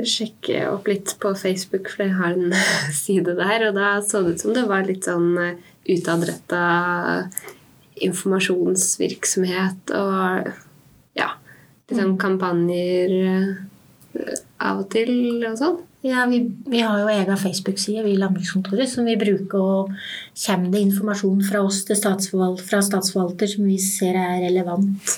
sjekke 0.08 0.66
opp 0.68 0.88
litt 0.90 1.14
på 1.20 1.30
Facebook, 1.40 1.88
for 1.88 2.04
jeg 2.04 2.16
har 2.18 2.34
en 2.36 2.52
side 3.04 3.36
der, 3.38 3.68
og 3.70 3.78
da 3.78 3.94
så 4.04 4.20
det 4.24 4.34
ut 4.34 4.44
som 4.44 4.52
det 4.56 4.66
var 4.68 4.84
litt 4.88 5.08
sånn 5.08 5.30
eh, 5.40 5.56
utadretta 5.94 6.64
informasjonsvirksomhet 8.04 9.92
og 9.96 10.50
ja, 11.16 11.30
litt 11.88 11.98
sånn 11.98 12.18
kampanjer 12.20 13.16
eh, 13.22 13.50
av 14.60 14.82
og 14.82 14.88
til 14.92 15.40
og 15.48 15.56
sånn. 15.60 15.80
Ja, 16.04 16.26
vi, 16.28 16.42
vi 16.68 16.82
har 16.84 16.98
jo 17.00 17.08
egen 17.08 17.38
Facebook-side 17.40 18.02
vi 18.04 18.12
i 18.12 18.20
Landbrukskontoret 18.20 18.90
som 18.92 19.06
vi 19.08 19.16
bruker. 19.16 19.56
og 19.56 19.94
Kommer 20.36 20.68
det 20.74 20.82
informasjon 20.84 21.40
fra 21.46 21.62
oss 21.64 21.80
til 21.88 21.96
statsforvalt, 21.96 22.60
fra 22.60 22.82
statsforvalter 22.84 23.48
som 23.48 23.64
vi 23.64 23.78
ser 23.80 24.18
er 24.20 24.42
relevant 24.44 25.14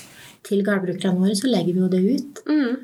til 0.47 0.63
gårdbrukerne 0.63 1.19
våre, 1.19 1.35
så 1.35 1.51
legger 1.51 1.75
vi 1.75 1.83
jo 1.83 1.91
det 1.91 2.03
ut. 2.07 2.43
Mm. 2.47 2.77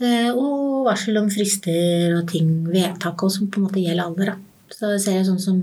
Eh, 0.00 0.30
og 0.32 0.86
varsel 0.86 1.18
om 1.20 1.28
frister 1.32 2.14
og 2.16 2.28
ting, 2.30 2.52
vedtak 2.72 3.20
og 3.26 3.32
som 3.34 3.50
på 3.52 3.60
en 3.60 3.66
måte 3.68 3.82
gjelder 3.82 4.06
alder. 4.06 4.32
da. 4.32 4.36
Så 4.70 4.92
ser 5.02 5.16
jeg 5.18 5.26
sånn 5.26 5.40
som 5.42 5.56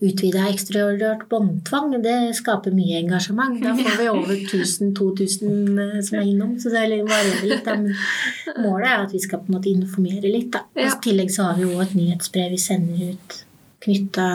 utvida 0.00 0.44
ekstraordinært 0.48 1.24
båndtvang. 1.28 1.96
Det 2.04 2.14
skaper 2.38 2.72
mye 2.72 3.00
engasjement. 3.02 3.58
Da 3.60 3.74
får 3.74 3.96
vi 3.98 4.06
over 4.08 4.36
1000-2000 4.52 6.02
som 6.06 6.18
er 6.20 6.28
innom. 6.30 6.54
Så 6.62 6.70
det 6.70 6.84
er 6.86 7.02
varierer 7.02 7.48
litt. 7.50 7.66
Da. 7.66 7.74
Men 7.74 8.62
målet 8.62 8.88
er 8.88 9.02
at 9.02 9.12
vi 9.12 9.20
skal 9.24 9.42
på 9.42 9.50
en 9.50 9.58
måte 9.58 9.72
informere 9.72 10.30
litt. 10.30 10.52
Da. 10.54 10.62
Og 10.76 10.84
I 10.86 10.94
tillegg 11.08 11.34
så 11.34 11.50
har 11.50 11.58
vi 11.58 11.66
jo 11.66 11.82
et 11.82 11.96
nyhetsbrev 11.98 12.54
vi 12.54 12.60
sender 12.62 13.12
ut 13.16 13.40
knytta 13.82 14.28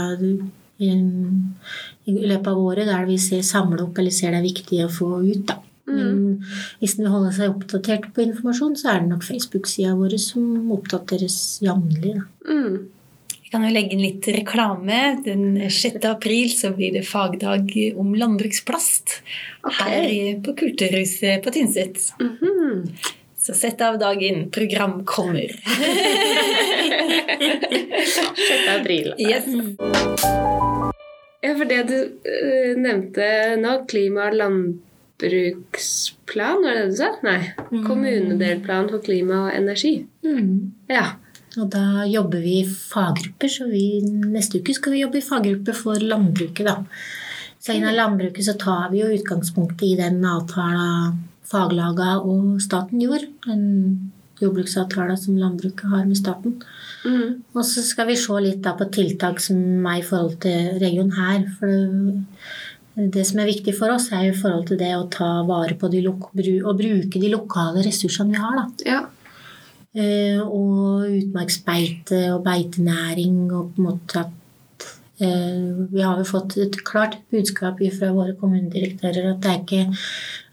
i, 0.84 0.92
i 0.92 2.14
løpet 2.28 2.50
av 2.52 2.60
året 2.60 2.90
der 2.92 3.08
vi 3.08 3.16
ser 3.22 3.46
samle 3.48 3.80
opp 3.86 3.98
eller 3.98 4.12
ser 4.14 4.36
det 4.36 4.42
er 4.42 4.50
viktig 4.50 4.84
å 4.84 4.92
få 4.92 5.14
ut. 5.24 5.46
da. 5.48 5.62
Men 5.88 6.44
hvis 6.82 6.98
en 6.98 7.06
vil 7.06 7.13
holde 7.13 7.32
seg 7.38 7.53
oppdatert 7.53 8.10
på 8.15 8.25
informasjon, 8.25 8.75
så 8.79 8.91
er 8.91 9.01
det 9.01 9.12
nok 9.13 9.24
Facebook-sida 9.24 9.96
vår 9.98 10.17
som 10.20 10.72
oppdateres 10.75 11.38
jevnlig. 11.63 12.17
Mm. 12.48 12.89
Vi 13.48 13.51
kan 13.53 13.63
jo 13.63 13.72
legge 13.72 13.96
inn 13.96 14.03
litt 14.03 14.27
reklame. 14.36 14.98
Den 15.24 15.56
6. 15.72 16.01
april 16.10 16.51
så 16.51 16.74
blir 16.75 16.91
det 16.98 17.06
fagdag 17.08 17.72
om 17.96 18.12
landbruksplast 18.20 19.22
okay. 19.63 19.77
her 19.88 20.41
på 20.44 20.51
Kulturhuset 20.60 21.46
på 21.46 21.53
Tynset. 21.56 22.10
Mhm. 22.20 22.91
Så 23.39 23.53
sett 23.56 23.79
av 23.82 23.96
dagen. 24.01 24.50
Program 24.51 25.06
kommer. 25.08 25.48
6. 27.38 28.67
april. 28.79 29.13
Yes. 29.17 29.46
Ja, 31.41 31.56
for 31.56 31.65
det 31.70 31.84
du 31.88 31.98
eh, 32.27 32.75
nevnte 32.75 33.56
nå, 33.62 33.86
klima- 33.88 34.27
og 34.27 34.36
landbruksplan, 35.18 36.64
var 36.64 36.74
det 36.74 36.82
det 36.82 36.90
du 36.92 36.98
sa? 36.98 37.10
Nei. 37.24 37.54
Kommunedelplan 37.86 38.90
for 38.90 39.02
klima 39.02 39.48
og 39.48 39.56
energi. 39.56 40.06
Ja. 40.90 41.16
Og 41.58 41.72
da 41.74 42.06
jobber 42.06 42.40
vi 42.44 42.60
i 42.62 42.68
faggrupper, 42.68 43.50
så 43.50 43.66
vi, 43.66 44.02
neste 44.06 44.60
uke 44.60 44.76
skal 44.76 44.94
vi 44.94 45.02
jobbe 45.02 45.18
i 45.18 45.26
faggrupper 45.26 45.74
for 45.74 45.96
landbruket. 45.98 46.66
da. 46.66 46.84
Så 47.60 47.74
innen 47.74 47.96
landbruket 47.96 48.46
så 48.46 48.54
tar 48.54 48.92
vi 48.92 49.02
jo 49.02 49.10
utgangspunktet 49.16 49.88
i 49.88 49.96
den 49.98 50.24
avtalen 50.26 51.24
faglaga 51.48 52.20
og 52.22 52.62
staten 52.62 53.02
gjorde. 53.02 53.32
Den 53.48 54.12
jordbruksavtalen 54.38 55.18
som 55.18 55.38
landbruket 55.40 55.90
har 55.90 56.06
med 56.06 56.18
staten. 56.18 56.62
Mm. 57.06 57.44
Og 57.56 57.66
så 57.66 57.82
skal 57.82 58.12
vi 58.12 58.20
se 58.20 58.38
litt 58.44 58.62
da 58.62 58.76
på 58.78 58.86
tiltak 58.94 59.42
som 59.42 59.58
er 59.88 60.04
i 60.04 60.06
forhold 60.06 60.38
til 60.44 60.78
regionen 60.78 61.16
her. 61.18 61.48
For 61.58 61.66
det, 61.66 62.26
det 62.98 63.27
som 63.30 63.42
er 63.42 63.51
viktig 63.51 63.75
for 63.77 63.94
oss, 63.94 64.10
er 64.12 64.25
jo 64.25 64.34
i 64.34 64.39
forhold 64.39 64.66
til 64.72 64.80
det 64.80 64.94
å 64.98 65.06
ta 65.13 65.30
vare 65.46 65.77
på 65.77 65.89
de 65.94 66.01
og 66.10 66.32
bruke 66.34 67.22
de 67.22 67.30
lokale 67.30 67.86
ressursene 67.86 68.34
vi 68.34 68.42
har. 68.42 68.58
da. 68.58 68.89
ja. 68.89 69.04
Eh, 69.98 70.38
og 70.38 71.08
utmarksbeite 71.10 72.27
og 72.36 72.44
beitenæring 72.46 73.48
og 73.48 73.72
på 73.74 73.82
en 73.82 73.86
måte 73.88 74.20
at 74.20 74.84
eh, 75.24 75.72
Vi 75.89 76.04
har 76.04 76.20
jo 76.20 76.27
fått 76.27 76.58
et 76.62 76.75
klart 76.86 77.16
budskap 77.34 77.80
fra 77.96 78.12
våre 78.13 78.36
kommunedirektører 78.38 79.32
at 79.32 79.39
det 79.42 79.54
er 79.54 79.63
ikke 79.63 79.98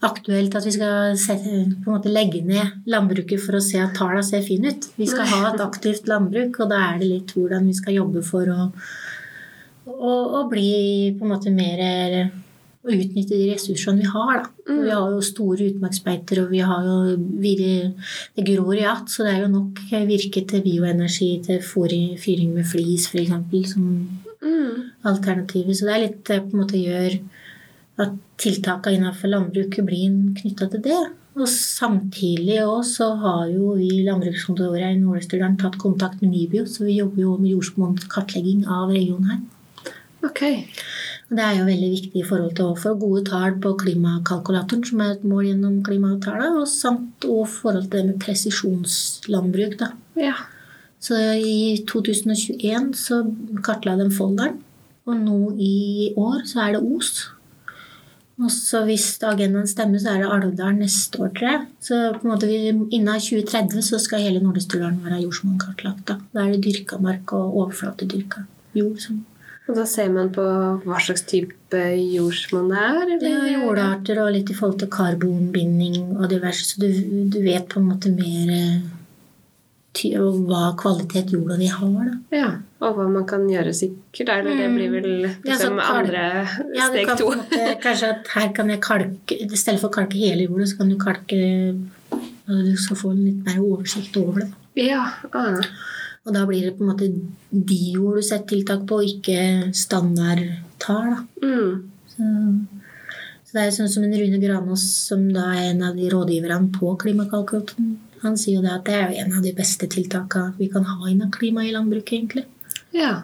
aktuelt 0.06 0.54
at 0.56 0.64
vi 0.64 0.72
skal 0.78 1.18
sette, 1.20 1.50
på 1.82 1.90
en 1.90 1.96
måte 1.98 2.14
legge 2.14 2.40
ned 2.46 2.86
landbruket 2.88 3.42
for 3.42 3.58
å 3.58 3.64
se 3.64 3.82
at 3.82 3.92
tallene 3.98 4.24
ser 4.24 4.46
fine 4.46 4.72
ut. 4.72 4.88
Vi 4.96 5.10
skal 5.10 5.28
ha 5.28 5.50
et 5.50 5.60
aktivt 5.64 6.08
landbruk, 6.08 6.62
og 6.62 6.72
da 6.72 6.80
er 6.86 7.02
det 7.02 7.10
litt 7.10 7.36
hvordan 7.36 7.68
vi 7.68 7.76
skal 7.76 7.98
jobbe 7.98 8.24
for 8.24 8.48
å, 8.54 8.70
å, 9.86 10.40
og 10.40 10.50
bli 10.50 11.14
på 11.18 11.24
en 11.24 11.32
måte 11.34 11.52
mer 11.54 11.82
å 12.84 12.92
utnytte 12.92 13.36
de 13.36 13.52
ressursene 13.52 14.02
vi 14.02 14.10
har. 14.12 14.44
Og 14.68 14.82
Vi 14.84 14.90
har 14.90 15.10
jo 15.10 15.20
store 15.24 15.70
utmarksbeiter, 15.72 16.42
og 16.42 16.50
vi 16.50 16.60
har 16.60 16.84
jo 16.84 17.16
vir- 17.16 17.94
det 18.36 18.44
gror 18.44 18.74
i 18.76 18.84
att, 18.84 19.08
så 19.08 19.24
det 19.24 19.34
er 19.34 19.40
jo 19.42 19.48
nok 19.48 19.80
virke 19.90 20.46
til 20.46 20.62
bioenergi, 20.62 21.42
til 21.42 21.60
fyring 21.60 22.54
med 22.54 22.66
flis 22.66 23.08
f.eks. 23.08 23.72
som 23.72 24.08
Mm. 24.44 24.90
alternativer. 25.04 25.72
Så 25.72 25.86
det 25.86 25.94
er 25.94 26.06
litt 26.06 26.24
på 26.24 26.52
en 26.52 26.60
måte 26.60 26.76
gjør 26.76 27.18
at 27.98 28.12
tiltakene 28.36 28.98
innenfor 28.98 29.30
landbruket 29.32 29.86
blir 29.86 30.34
knytta 30.34 30.70
til 30.70 30.82
det. 30.84 31.02
Og 31.34 31.48
samtidig 31.48 32.60
også 32.62 32.94
så 32.98 33.08
har 33.18 33.48
jo 33.50 33.72
vi 33.74 34.04
landbrukskontoret 34.06 34.92
i 34.92 35.00
Nord-Østerdalen 35.00 35.58
tatt 35.58 35.78
kontakt 35.78 36.20
med 36.22 36.30
NIBIO, 36.30 36.64
så 36.64 36.84
vi 36.84 36.98
jobber 37.00 37.22
jo 37.22 37.36
med 37.38 37.50
jordsmonnskartlegging 37.54 38.66
av 38.68 38.90
regionen 38.90 39.30
her. 39.30 39.40
Ok. 40.24 40.40
Det 41.34 41.42
er 41.42 41.58
jo 41.58 41.66
veldig 41.66 41.90
viktig 41.90 42.20
i 42.20 42.26
forhold 42.26 42.54
til 42.56 42.70
å 42.70 42.78
få 42.78 42.94
gode 43.00 43.24
tall 43.28 43.56
på 43.62 43.74
klimakalkulatoren, 43.80 44.84
som 44.88 45.02
er 45.04 45.14
et 45.14 45.24
mål 45.28 45.48
gjennom 45.50 45.78
klimaavtalen, 45.86 46.58
og 46.60 46.68
samt 46.70 47.26
og 47.28 47.46
forhold 47.50 47.88
til 47.88 47.98
det 47.98 48.04
med 48.10 48.20
presisjonslandbruk. 48.24 49.78
da. 49.80 49.92
Ja. 50.20 50.36
Så 51.04 51.18
i 51.36 51.84
2021 51.88 52.94
så 52.96 53.24
kartla 53.64 53.96
de 54.00 54.10
folderen, 54.10 54.60
Og 55.04 55.16
nå 55.20 55.52
i 55.60 56.14
år 56.16 56.46
så 56.48 56.62
er 56.64 56.70
det 56.72 56.80
Os. 56.80 57.28
Og 58.40 58.48
så 58.50 58.80
hvis 58.88 59.18
agendaen 59.22 59.68
stemmer, 59.68 60.00
så 60.00 60.14
er 60.14 60.22
det 60.22 60.30
Alvdal 60.32 60.78
neste 60.78 61.20
år, 61.20 61.28
tror 61.36 61.50
jeg. 61.50 61.60
Så 61.84 61.98
på 62.14 62.24
en 62.24 62.32
måte 62.32 62.48
vi, 62.48 62.56
innen 62.72 63.20
2030 63.20 63.84
så 63.84 64.00
skal 64.00 64.24
hele 64.24 64.40
Nordøsterdalen 64.40 65.04
være 65.04 65.20
jordsmannkartlagt. 65.26 66.06
Da. 66.08 66.16
da 66.32 66.46
er 66.46 66.54
det 66.54 66.64
dyrka 66.64 66.96
mark 67.04 67.36
og 67.36 67.52
overflatedyrka 67.52 68.46
jord. 68.74 68.96
Som, 69.04 69.20
Og 69.64 69.78
da 69.78 69.84
ser 69.88 70.10
man 70.12 70.28
på 70.34 70.42
hva 70.84 70.98
slags 71.00 71.22
type 71.24 71.78
jordsmonn 71.96 72.68
det 72.68 72.80
er? 72.82 72.98
Eller? 73.14 73.38
er 73.46 73.54
jordarter 73.62 74.20
og 74.20 74.34
litt 74.34 74.50
i 74.52 74.56
forhold 74.58 74.82
til 74.82 74.90
karbonbinding 74.92 76.18
og 76.18 76.26
diverse, 76.32 76.66
så 76.68 76.82
du, 76.82 76.90
du 77.32 77.38
vet 77.46 77.64
på 77.72 77.80
en 77.80 77.88
måte 77.88 78.12
mer 78.12 78.52
eh, 78.52 78.82
hva 79.94 80.74
kvalitet 80.76 81.32
jorda 81.32 81.56
di 81.56 81.70
har. 81.70 82.10
Da. 82.10 82.16
Ja, 82.34 82.50
og 82.82 82.98
hva 82.98 83.06
man 83.08 83.24
kan 83.30 83.46
gjøre 83.48 83.72
sikkert. 83.72 84.28
Eller 84.34 84.58
det 84.58 84.68
blir 84.74 84.90
vel 84.92 85.08
liksom 85.22 85.48
Ja, 85.48 85.56
så 85.56 85.70
liksom 85.70 85.80
kal- 85.80 85.98
andre 86.02 86.24
Ja, 86.74 86.88
steg 86.90 87.06
kan 87.08 87.16
to. 87.16 87.30
måte, 87.30 87.68
kanskje 87.86 88.10
at 88.10 88.28
her 88.34 88.52
kan 88.52 88.70
jeg 88.74 88.80
kalke 88.84 89.38
I 89.38 89.48
stedet 89.56 89.80
for 89.80 89.88
å 89.88 89.96
kalke 89.96 90.18
hele 90.20 90.44
jorda, 90.48 90.66
så 90.66 90.80
kan 90.82 90.92
du 90.92 90.98
kalke 90.98 91.40
og 92.44 92.64
Du 92.68 92.76
skal 92.76 92.96
få 93.00 93.10
en 93.14 93.24
litt 93.24 93.44
mer 93.46 93.62
oversikt 93.64 94.16
over 94.20 94.44
det. 94.44 94.50
Ja, 94.76 95.06
ah. 95.32 95.62
Og 96.24 96.32
da 96.32 96.44
blir 96.48 96.64
det 96.64 96.76
på 96.78 96.84
en 96.84 96.92
måte 96.92 97.10
de 97.50 97.82
ord 98.00 98.16
du 98.16 98.24
setter 98.24 98.54
tiltak 98.54 98.86
på, 98.88 99.00
og 99.02 99.10
ikke 99.10 99.74
standardtall. 99.76 101.18
mm. 101.42 101.90
Så, 102.14 102.22
så 103.42 103.56
det 103.56 103.62
er 103.64 103.74
sånn 103.74 103.90
som 103.90 104.04
en 104.06 104.14
Rune 104.14 104.38
Granås, 104.38 104.84
som 105.10 105.26
da 105.34 105.48
er 105.52 105.72
en 105.72 105.82
av 105.88 105.98
de 105.98 106.08
rådgiverne 106.12 106.70
på 106.76 106.94
klimakalkulatoren. 107.02 107.96
Han 108.24 108.38
sier 108.40 108.60
jo 108.60 108.64
det 108.64 108.72
at 108.72 108.86
det 108.86 108.94
er 108.96 109.10
jo 109.10 109.24
en 109.24 109.36
av 109.36 109.44
de 109.44 109.52
beste 109.56 109.88
tiltakene 109.90 110.54
vi 110.56 110.70
kan 110.72 110.86
ha 110.88 111.10
innen 111.10 111.32
klima 111.34 111.66
i 111.66 111.74
landbruket, 111.74 112.16
egentlig. 112.18 112.46
ja. 112.96 113.14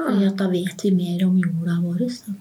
Ah. 0.00 0.06
Fordi 0.06 0.26
at 0.28 0.38
da 0.38 0.46
vet 0.48 0.84
vi 0.84 0.90
mer 0.96 1.26
om 1.26 1.34
jorda 1.36 1.74
vår. 1.82 2.04
Da. 2.26 2.34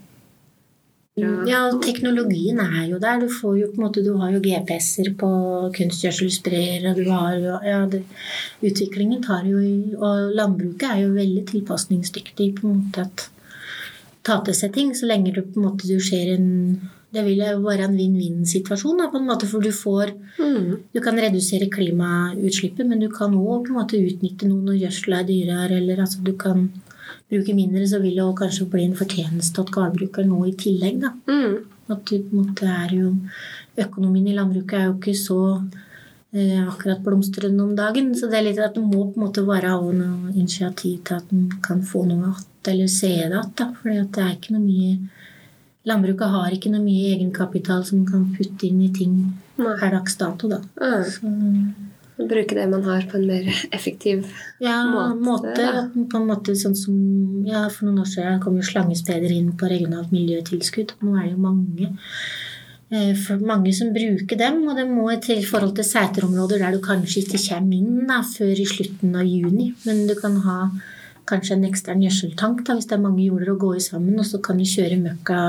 Ja. 1.48 1.62
Teknologien 1.84 2.60
er 2.64 2.86
jo 2.90 3.00
der. 3.02 3.22
Du, 3.24 3.28
får 3.32 3.58
jo, 3.60 3.72
på 3.72 3.80
en 3.80 3.86
måte, 3.88 4.04
du 4.06 4.14
har 4.22 4.34
jo 4.34 4.42
GPS-er 4.44 5.12
på 5.20 5.32
kunstgjødselsprayer, 5.76 6.90
og 6.92 7.02
du 7.02 7.10
har 7.12 7.36
jo 7.40 7.58
ja, 7.66 7.82
det, 7.90 8.04
Utviklingen 8.66 9.24
tar 9.24 9.48
jo 9.48 9.60
Og 9.98 10.32
landbruket 10.36 10.88
er 10.90 11.04
jo 11.06 11.16
veldig 11.16 11.46
tilpasningsdyktig 11.52 12.54
på 12.60 12.68
en 12.68 12.80
måte 12.84 13.08
at 13.08 13.28
ta 14.28 14.40
til 14.46 14.56
seg 14.58 14.74
ting, 14.76 14.96
så 14.96 15.08
lenge 15.10 15.34
du 15.36 15.42
på 15.42 15.60
en 15.60 15.70
måte 15.70 15.88
du 15.88 16.00
ser 16.04 16.34
en 16.36 16.50
Det 17.10 17.24
vil 17.26 17.40
jo 17.42 17.64
være 17.64 17.88
en 17.88 17.96
vinn-vinn-situasjon, 17.98 19.00
på 19.10 19.18
en 19.18 19.30
måte, 19.32 19.48
for 19.50 19.66
du 19.66 19.72
får 19.74 20.14
Mm. 20.40 20.78
Du 20.94 21.00
kan 21.04 21.18
redusere 21.20 21.70
klimautslippet, 21.70 22.88
men 22.88 23.02
du 23.02 23.10
kan 23.12 23.34
òg 23.36 23.68
utnytte 23.68 24.48
noe 24.48 24.62
når 24.64 24.78
gjødsel 24.84 25.14
er 25.18 25.26
dyrere, 25.28 25.78
eller 25.78 26.00
altså 26.00 26.24
du 26.24 26.32
kan 26.34 26.70
bruke 27.30 27.56
mindre, 27.56 27.86
så 27.88 28.00
vil 28.02 28.18
det 28.18 28.30
kanskje 28.40 28.70
bli 28.72 28.88
en 28.88 28.98
fortjeneste 28.98 29.62
at 29.64 29.72
gårdbrukeren 29.74 30.32
nå 30.34 30.42
i 30.50 30.56
tillegg, 30.58 31.04
da. 31.04 31.14
Mm. 31.30 31.60
At 31.90 32.04
du 32.06 32.18
på 32.22 32.36
en 32.36 32.50
måte 32.50 32.70
er 32.70 32.98
jo 32.98 33.14
Økonomien 33.80 34.26
i 34.28 34.34
landbruket 34.36 34.76
er 34.76 34.88
jo 34.90 34.96
ikke 34.98 35.14
så 35.16 35.38
eh, 36.36 36.66
akkurat 36.68 37.00
blomstrende 37.00 37.64
om 37.64 37.78
dagen. 37.78 38.10
Så 38.18 38.28
det 38.28 38.40
er 38.40 38.44
litt 38.50 38.60
at 38.60 38.76
det 38.76 38.84
må 38.84 39.06
på 39.06 39.16
en 39.16 39.24
måte 39.24 39.46
være 39.48 39.72
av 39.72 39.86
noe 39.96 40.34
initiativ 40.34 40.98
til 41.08 41.16
at 41.16 41.32
en 41.32 41.46
kan 41.64 41.80
få 41.88 42.04
noe 42.10 42.34
igjen, 42.34 42.50
eller 42.74 42.92
se 42.92 43.14
det 43.14 43.30
igjen. 43.30 43.72
For 43.80 43.88
det 43.94 44.26
er 44.26 44.36
ikke 44.36 44.58
noe 44.58 44.66
mye 44.66 44.98
Landbruket 45.88 46.28
har 46.34 46.52
ikke 46.54 46.70
noe 46.74 46.84
mye 46.84 47.14
egenkapital 47.14 47.86
som 47.88 48.02
kan 48.06 48.26
putte 48.36 48.68
inn 48.68 48.82
i 48.84 48.90
ting 48.94 49.14
per 49.56 49.94
dags 49.94 50.18
dato, 50.20 50.50
da. 50.52 50.60
Mm. 50.76 51.06
Så, 51.08 51.32
Bruke 52.20 52.56
det 52.58 52.66
man 52.68 52.84
har, 52.84 53.06
på 53.08 53.16
en 53.18 53.28
mer 53.30 53.48
effektiv 53.72 54.26
ja, 54.60 54.82
Måte, 54.84 55.16
måte, 55.24 55.68
på 56.12 56.20
en 56.20 56.28
måte 56.28 56.56
sånn 56.60 56.76
som 56.76 56.98
ja, 57.48 57.64
For 57.72 57.88
noen 57.88 58.02
år 58.04 58.10
siden 58.12 58.42
kom 58.44 58.58
jo 58.60 58.66
slangespeder 58.68 59.32
inn 59.32 59.54
på 59.56 59.70
regionalt 59.72 60.12
miljøtilskudd. 60.12 60.98
Nå 61.00 61.16
er 61.16 61.30
det 61.30 61.34
jo 61.38 61.44
mange 61.46 61.90
eh, 62.92 63.14
for 63.16 63.40
mange 63.40 63.72
som 63.78 63.94
bruker 63.96 64.40
dem, 64.40 64.62
og 64.68 64.76
det 64.76 64.88
må 64.92 65.08
til 65.24 65.46
forhold 65.48 65.78
til 65.80 65.88
seterområder 65.88 66.66
der 66.66 66.76
du 66.76 66.84
kanskje 66.84 67.24
ikke 67.24 67.44
kommer 67.48 67.80
inn 67.80 68.08
da, 68.10 68.20
før 68.28 68.52
i 68.52 68.68
slutten 68.68 69.16
av 69.16 69.28
juni. 69.30 69.72
Men 69.88 70.04
du 70.10 70.18
kan 70.20 70.42
ha 70.44 70.60
kanskje 71.30 71.56
en 71.56 71.68
ekstern 71.70 72.04
gjødseltank 72.04 72.66
da, 72.68 72.76
hvis 72.76 72.90
det 72.90 72.98
er 72.98 73.06
mange 73.06 73.24
jorder 73.26 73.54
å 73.54 73.60
gå 73.62 73.76
i 73.78 73.84
sammen, 73.84 74.20
og 74.20 74.28
så 74.28 74.42
kan 74.44 74.60
du 74.60 74.68
kjøre 74.68 75.00
møkka 75.02 75.40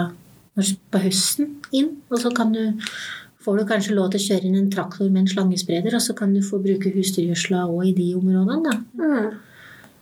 på 0.55 1.03
høsten 1.03 1.57
inn. 1.77 1.97
Og 2.11 2.21
så 2.23 2.33
kan 2.37 2.53
du, 2.55 2.63
får 3.45 3.59
du 3.59 3.67
kanskje 3.69 3.97
lov 3.97 4.11
til 4.13 4.21
å 4.21 4.27
kjøre 4.29 4.49
inn 4.49 4.59
en 4.61 4.73
traktor 4.73 5.09
med 5.09 5.25
en 5.25 5.31
slangespreder, 5.35 5.95
og 5.97 6.05
så 6.05 6.17
kan 6.17 6.35
du 6.35 6.43
få 6.45 6.61
bruke 6.63 6.93
husdyrgjødsla 6.95 7.67
òg 7.69 7.87
i 7.91 7.95
de 7.97 8.11
områdene. 8.19 8.61
da. 8.67 9.05
mm. 9.05 9.31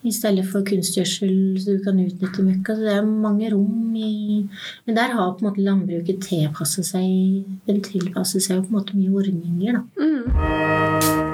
I 0.07 0.12
stedet 0.14 0.44
for 0.46 0.62
kunstgjødsel, 0.62 1.33
så 1.59 1.74
du 1.74 1.81
kan 1.83 1.98
utnytte 1.98 2.44
møkka. 2.46 2.77
Så 2.77 2.87
det 2.87 2.92
er 2.94 3.07
mange 3.07 3.51
rom 3.51 3.96
i 3.98 4.46
Men 4.87 4.96
der 4.96 5.11
har 5.11 5.33
på 5.33 5.42
en 5.42 5.48
måte 5.51 5.64
landbruket 5.66 6.22
tilpasset 6.22 6.87
seg 6.87 7.42
Den 7.66 7.83
tilpasser 7.83 8.40
seg 8.40 8.61
jo 8.61 8.68
på 8.68 8.72
en 8.72 8.79
måte 8.79 8.94
mye 8.96 9.11
ordninger, 9.11 9.81
da. 9.81 9.83
Mm. 9.98 11.27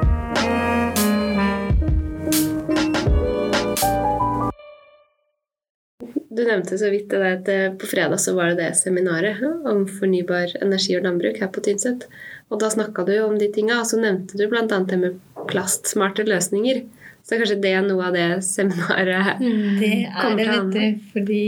Du 6.34 6.42
nevnte 6.42 6.78
så 6.80 6.90
vidt 6.90 7.10
det 7.12 7.20
der 7.20 7.36
at 7.38 7.50
eh, 7.52 7.74
på 7.78 7.86
fredag 7.86 8.18
så 8.22 8.34
var 8.34 8.52
det 8.52 8.62
det 8.62 8.78
seminaret 8.80 9.42
om 9.70 9.84
fornybar 9.86 10.56
energi 10.64 10.96
og 10.98 11.06
landbruk 11.06 11.38
her 11.42 11.50
på 11.54 11.62
Tynset. 11.62 12.08
Og 12.50 12.60
da 12.62 12.70
snakka 12.72 13.04
du 13.06 13.14
jo 13.14 13.28
om 13.28 13.38
de 13.38 13.48
tinga, 13.54 13.78
og 13.80 13.88
så 13.88 14.00
nevnte 14.00 14.38
du 14.38 14.44
bl.a. 14.50 14.66
det 14.66 14.98
med 15.00 15.20
plastsmarte 15.50 16.26
løsninger. 16.26 16.82
Så 17.24 17.38
kanskje 17.40 17.60
det 17.62 17.72
er 17.72 17.86
noe 17.86 18.10
av 18.10 18.16
det 18.16 18.28
seminaret 18.44 19.40
Det 19.80 19.94
er 20.10 20.34
det, 20.36 20.48
vet 20.50 20.74
du. 20.74 21.06
Fordi 21.14 21.44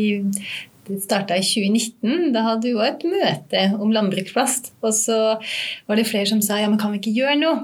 det 0.86 1.02
starta 1.02 1.36
i 1.36 1.44
2019. 1.44 2.30
Da 2.34 2.44
hadde 2.46 2.68
vi 2.68 2.76
jo 2.76 2.84
et 2.84 3.02
møte 3.04 3.64
om 3.76 3.92
landbruksplast. 3.92 4.72
Og 4.86 4.94
så 4.96 5.18
var 5.36 5.98
det 5.98 6.06
flere 6.08 6.30
som 6.30 6.40
sa 6.44 6.60
ja, 6.62 6.70
men 6.70 6.80
kan 6.80 6.94
vi 6.94 7.02
ikke 7.02 7.16
gjøre 7.18 7.36
noe? 7.42 7.58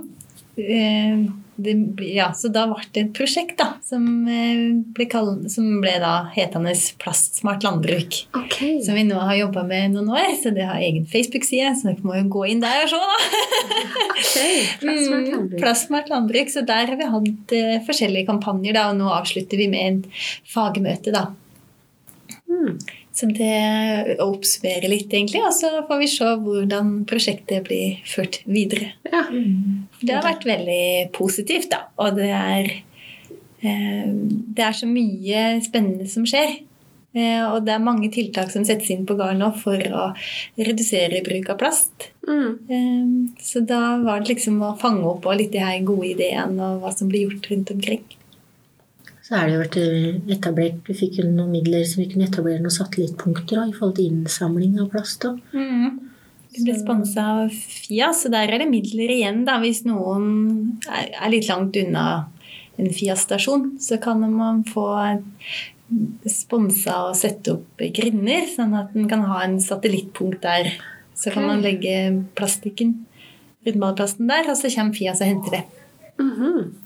Det, 1.63 1.75
ja, 2.11 2.29
så 2.37 2.49
da 2.53 2.65
ble 2.71 2.83
det 2.95 3.03
et 3.07 3.13
prosjekt 3.17 3.57
da, 3.61 3.69
som 3.87 4.05
eh, 4.31 4.63
ble, 4.97 5.07
kall- 5.13 5.45
som 5.53 5.67
ble 5.83 5.93
da 6.03 6.13
hetende 6.35 6.73
Plastsmart 7.03 7.63
landbruk. 7.67 8.19
Okay. 8.43 8.81
Som 8.85 8.99
vi 8.99 9.05
nå 9.09 9.19
har 9.23 9.37
jobba 9.39 9.63
med 9.69 9.95
noen 9.95 10.11
år. 10.13 10.31
Så 10.43 10.51
det 10.57 10.67
har 10.69 10.81
egen 10.83 11.07
Facebook-side, 11.11 11.73
så 11.81 11.91
dere 11.93 12.07
må 12.07 12.17
jo 12.19 12.27
gå 12.37 12.45
inn 12.53 12.63
der 12.65 12.85
og 12.85 12.91
se, 12.93 13.01
da. 13.03 13.19
ok. 14.13 14.35
Plastsmart 14.83 15.23
Mm, 15.23 15.31
landbruk. 15.33 15.61
Plastsmart 15.63 16.11
landbruk. 16.13 16.51
Så 16.53 16.65
der 16.69 16.91
har 16.91 16.99
vi 17.01 17.11
hatt 17.15 17.55
uh, 17.59 17.77
forskjellige 17.87 18.29
kampanjer, 18.29 18.77
da, 18.77 18.89
og 18.93 18.99
nå 19.01 19.13
avslutter 19.15 19.61
vi 19.61 19.69
med 19.73 19.87
en 19.87 20.03
fagmøte, 20.53 21.15
da. 21.15 21.29
Mm. 22.51 22.77
Så 23.13 23.29
det 23.29 24.17
oppsummerer 24.25 24.89
litt, 24.89 25.13
egentlig, 25.13 25.43
og 25.45 25.53
så 25.53 25.83
får 25.89 26.01
vi 26.01 26.09
se 26.09 26.31
hvordan 26.45 26.93
prosjektet 27.09 27.67
blir 27.67 27.99
ført 28.09 28.41
videre. 28.49 28.95
Ja. 29.13 29.27
Det 30.01 30.17
har 30.17 30.25
vært 30.25 30.47
veldig 30.49 31.13
positivt, 31.13 31.69
da. 31.75 31.85
Og 32.01 32.17
det 32.17 32.31
er, 32.33 32.71
eh, 33.61 34.09
det 34.09 34.65
er 34.65 34.79
så 34.79 34.89
mye 34.89 35.45
spennende 35.65 36.09
som 36.09 36.25
skjer. 36.25 36.63
Eh, 37.13 37.43
og 37.45 37.67
det 37.67 37.75
er 37.75 37.85
mange 37.85 38.09
tiltak 38.13 38.49
som 38.53 38.65
settes 38.65 38.89
inn 38.95 39.05
på 39.05 39.19
gården 39.19 39.43
nå 39.45 39.51
for 39.61 39.77
å 39.77 40.07
redusere 40.57 41.21
bruk 41.27 41.51
av 41.53 41.61
plast. 41.61 42.09
Mm. 42.25 42.49
Eh, 42.73 43.37
så 43.45 43.61
da 43.69 43.99
var 44.01 44.23
det 44.23 44.33
liksom 44.33 44.57
å 44.65 44.73
fange 44.81 45.05
opp 45.11 45.29
litt 45.37 45.53
de 45.53 45.61
her 45.61 45.85
gode 45.85 46.15
ideene 46.15 46.71
og 46.71 46.81
hva 46.81 46.97
som 46.97 47.13
blir 47.13 47.29
gjort 47.29 47.51
rundt 47.53 47.75
omkring. 47.77 48.05
Så 49.33 49.39
er 49.41 49.49
det 49.49 49.55
jo 49.57 49.81
eh, 49.81 50.17
etablert 50.35 50.89
Vi 50.91 50.95
fikk 50.99 51.23
jo 51.23 51.31
noen 51.31 51.55
midler 51.55 51.87
så 51.89 52.03
vi 52.03 52.09
kunne 52.13 52.27
etablere 52.29 52.61
noen 52.61 52.75
satellittpunkter 52.75 53.63
da, 53.63 53.63
i 53.65 53.73
forhold 53.73 53.95
til 53.97 54.11
innsamling 54.11 54.75
av 54.83 54.91
plast. 54.93 55.25
Da. 55.25 55.33
Det 56.53 56.67
ble 56.67 56.75
sponsa 56.77 57.25
av 57.39 57.55
Fia, 57.57 58.11
så 58.13 58.29
der 58.29 58.53
er 58.53 58.61
det 58.61 58.69
midler 58.69 59.09
igjen 59.15 59.47
da, 59.49 59.55
hvis 59.63 59.87
noen 59.89 60.27
er 60.85 61.33
litt 61.33 61.49
langt 61.49 61.79
unna 61.81 62.05
en 62.77 62.93
Fia-stasjon. 62.93 63.71
Så 63.81 63.97
kan 64.05 64.21
man 64.21 64.61
få 64.69 64.85
sponsa 66.29 66.99
og 67.09 67.17
sette 67.17 67.57
opp 67.57 67.81
grinder, 67.97 68.45
sånn 68.53 68.77
at 68.77 68.93
en 68.93 69.09
kan 69.09 69.25
ha 69.31 69.41
en 69.47 69.57
satellittpunkt 69.65 70.45
der. 70.45 70.75
Så 71.17 71.33
kan 71.33 71.49
man 71.49 71.65
legge 71.65 71.97
plastikken, 72.37 72.99
rundballplasten 73.65 74.29
der, 74.29 74.53
og 74.53 74.61
så 74.61 74.69
kommer 74.77 75.01
Fia 75.01 75.17
og 75.17 75.25
henter 75.25 75.61
det. 75.63 75.67
Mhm. 76.21 76.82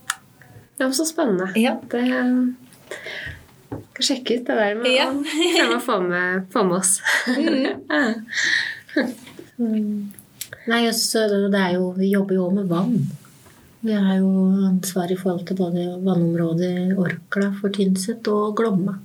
Ja, 0.79 0.85
men 0.87 0.95
så 0.95 1.07
spennende. 1.09 1.51
Ja. 1.57 1.77
Det 1.91 2.03
skal 3.93 4.05
sjekke 4.11 4.37
ut 4.41 4.47
det 4.47 4.57
der 4.61 4.75
med 4.79 4.91
Ja. 4.93 5.07
å 5.11 5.23
prøve 5.25 5.77
å 5.77 5.85
få 5.85 6.01
med, 6.05 6.47
få 6.53 6.65
med 6.69 6.77
oss. 6.79 7.01
Ja. 7.27 7.75
Nei, 10.67 10.83
også, 10.91 11.23
det 11.51 11.61
er 11.61 11.77
jo, 11.79 11.93
Vi 11.97 12.11
jobber 12.13 12.35
jo 12.37 12.45
også 12.49 12.59
med 12.61 12.69
vann. 12.71 12.97
Vi 13.87 13.93
har 13.95 14.17
jo 14.19 14.31
ansvar 14.67 15.11
i 15.13 15.17
forhold 15.19 15.47
til 15.47 15.57
både 15.61 15.85
vannområdet 16.05 16.97
Orkla 16.99 17.53
for 17.61 17.71
Tynset 17.75 18.27
og 18.33 18.57
Glomma. 18.59 18.97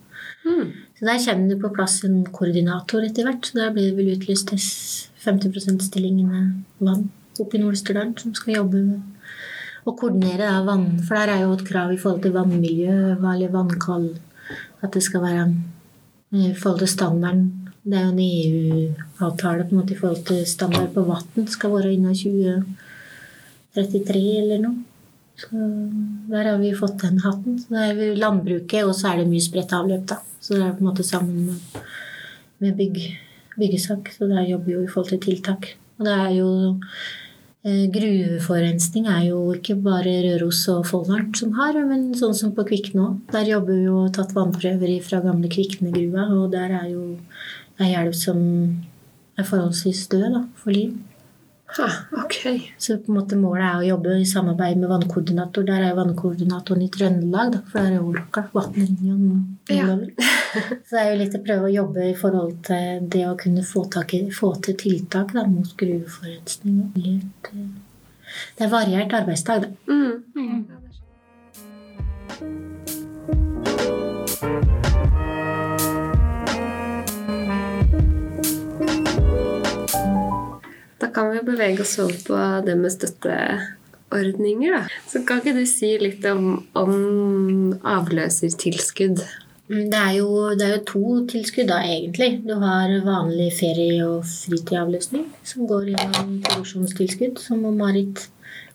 Mm. 0.46 0.72
Så 0.98 1.06
Der 1.06 1.20
kommer 1.26 1.50
det 1.50 1.62
på 1.62 1.74
plass 1.76 2.04
en 2.04 2.24
koordinator 2.26 3.04
etter 3.06 3.24
hvert. 3.28 3.46
så 3.46 3.54
Der 3.60 3.72
blir 3.76 3.90
det 3.92 3.98
vel 3.98 4.16
utlyst 4.18 4.50
50 5.22 5.52
%-stillingene 5.54 6.64
vann 6.80 7.10
oppe 7.40 7.56
i 7.58 7.62
Nord-Østerdalen 7.62 8.18
som 8.20 8.34
skal 8.34 8.56
jobbe 8.56 8.82
med 8.86 9.02
å 9.86 9.94
koordinere 9.98 10.46
da, 10.46 10.64
vann. 10.68 11.00
For 11.06 11.14
der 11.18 11.30
er 11.36 11.42
jo 11.46 11.56
et 11.56 11.68
krav 11.68 11.90
i 11.94 12.02
forhold 12.02 12.22
til 12.26 12.36
vannmiljø 12.36 12.96
eller 13.18 13.54
vannkall. 13.54 14.08
At 14.82 14.92
det 14.96 15.04
skal 15.06 15.22
være 15.26 15.44
eh, 15.48 15.54
i 16.52 16.54
forhold 16.58 16.82
til 16.82 16.92
standarden 16.92 17.44
Det 17.82 17.98
er 17.98 18.06
jo 18.06 18.12
en 18.12 18.26
EU-avtale 18.26 19.66
på 19.66 19.72
en 19.74 19.80
måte 19.80 19.96
i 19.96 20.00
forhold 20.00 20.24
til 20.28 20.40
standard 20.46 20.90
på 20.94 21.02
vann. 21.08 21.48
Skal 21.50 21.74
være 21.74 21.94
innen 21.96 22.16
2033 22.18 24.24
eller 24.44 24.60
noe. 24.68 24.78
Så 25.42 25.58
der 26.30 26.44
har 26.52 26.58
vi 26.62 26.78
fått 26.78 27.02
den 27.02 27.18
hatten. 27.24 27.54
Så 27.58 27.68
det 27.74 27.82
er 27.90 28.22
landbruket, 28.22 28.86
og 28.86 28.94
så 28.94 29.04
er 29.12 29.16
det 29.22 29.32
mye 29.32 29.42
spredt 29.42 29.74
avløp, 29.74 30.06
da. 30.12 30.18
Så 30.42 30.50
det 30.58 30.66
er 30.66 30.78
på 30.78 30.84
en 30.84 30.90
måte 30.92 31.06
sammen 31.06 31.38
med, 31.48 31.58
med 32.62 32.72
bygg, 32.78 32.98
byggesak. 33.58 34.04
Så 34.14 34.22
der 34.30 34.44
jobber 34.46 34.68
vi 34.70 34.78
jo 34.78 34.86
i 34.86 34.92
forhold 34.92 35.12
til 35.16 35.26
tiltak. 35.26 35.62
Og 35.98 36.02
det 36.06 36.14
er 36.14 36.32
jo 36.38 36.50
Gruveforurensning 37.62 39.06
er 39.06 39.28
jo 39.28 39.42
ikke 39.54 39.76
bare 39.86 40.16
Røros 40.24 40.64
og 40.74 40.88
Folldalen 40.90 41.28
som 41.38 41.52
har, 41.60 41.78
men 41.86 42.08
sånn 42.18 42.34
som 42.34 42.56
på 42.58 42.66
Kvikne 42.66 43.04
òg. 43.04 43.20
Der 43.36 43.52
jobber 43.52 43.78
vi 43.78 43.86
jo 43.86 44.00
og 44.08 44.16
tatt 44.18 44.34
vannprøver 44.34 44.96
fra 45.06 45.20
gamle 45.22 45.52
Kvikne-gruva, 45.52 46.26
og 46.40 46.48
der 46.56 46.74
er 46.80 46.88
jo 46.90 47.04
ei 47.78 47.92
elv 47.94 48.18
som 48.18 48.40
er 49.38 49.46
forholdsvis 49.46 50.08
død 50.10 50.26
da, 50.34 50.42
for 50.58 50.74
liv. 50.74 50.98
Ha, 51.78 51.90
ok. 52.24 52.72
Så 52.78 52.98
på 52.98 53.12
en 53.12 53.18
måte 53.18 53.38
målet 53.40 53.64
er 53.64 53.78
å 53.80 53.86
jobbe 53.86 54.16
i 54.20 54.26
samarbeid 54.28 54.80
med 54.82 54.90
vannkoordinator. 54.92 55.64
Der 55.68 55.86
er 55.88 55.96
vannkoordinatoren 55.96 56.84
i 56.84 56.90
Trøndelag, 56.92 57.54
da, 57.54 57.62
for 57.70 57.80
der 57.80 57.94
er 57.94 58.00
jo 58.02 58.10
Olka, 58.12 58.44
Vatnlinja 58.52 59.16
Ja. 59.72 59.86
Så 60.88 60.98
det 60.98 61.02
er 61.02 61.10
jo 61.14 61.22
litt 61.22 61.38
å 61.38 61.44
prøve 61.46 61.70
å 61.70 61.72
jobbe 61.72 62.10
i 62.10 62.18
forhold 62.18 62.58
til 62.68 63.08
det 63.14 63.24
å 63.30 63.38
kunne 63.40 63.64
få, 63.64 63.86
tak 63.94 64.18
i, 64.18 64.26
få 64.36 64.52
til 64.68 64.76
tiltak 64.82 65.32
da, 65.38 65.46
mot 65.48 65.72
gruveforurensning. 65.80 66.92
Det 68.58 68.68
er 68.68 68.72
variert 68.76 69.16
arbeidsdag, 69.22 69.64
da. 69.64 69.70
Mm. 69.88 70.68
Da 74.42 74.71
kan 81.14 81.32
vi 81.34 81.44
bevege 81.46 81.84
oss 81.84 81.98
over 82.02 82.18
på 82.28 82.40
det 82.66 82.76
med 82.80 82.94
støtteordninger. 82.94 84.76
Da. 84.78 84.82
Så 85.12 85.24
kan 85.28 85.42
ikke 85.42 85.56
du 85.60 85.66
si 85.70 85.94
litt 86.02 86.26
om, 86.32 86.66
om 86.78 87.74
avløsertilskudd? 87.84 89.24
Mm, 89.72 89.86
Det 89.92 90.00
er, 90.00 90.12
jo, 90.18 90.28
det 90.60 90.66
er 90.68 90.74
jo 90.76 90.84
to 90.90 91.04
tilskudd, 91.32 91.70
da, 91.72 91.80
egentlig. 91.88 92.42
Du 92.44 92.58
har 92.60 92.92
vanlig 93.06 93.54
ferie- 93.56 94.04
og 94.04 94.26
fritidsavløsning, 94.28 95.30
som 95.48 95.68
går 95.70 95.94
gjennom 95.94 96.38
produksjonstilskudd, 96.48 97.40
som 97.40 97.64
Marit 97.78 98.28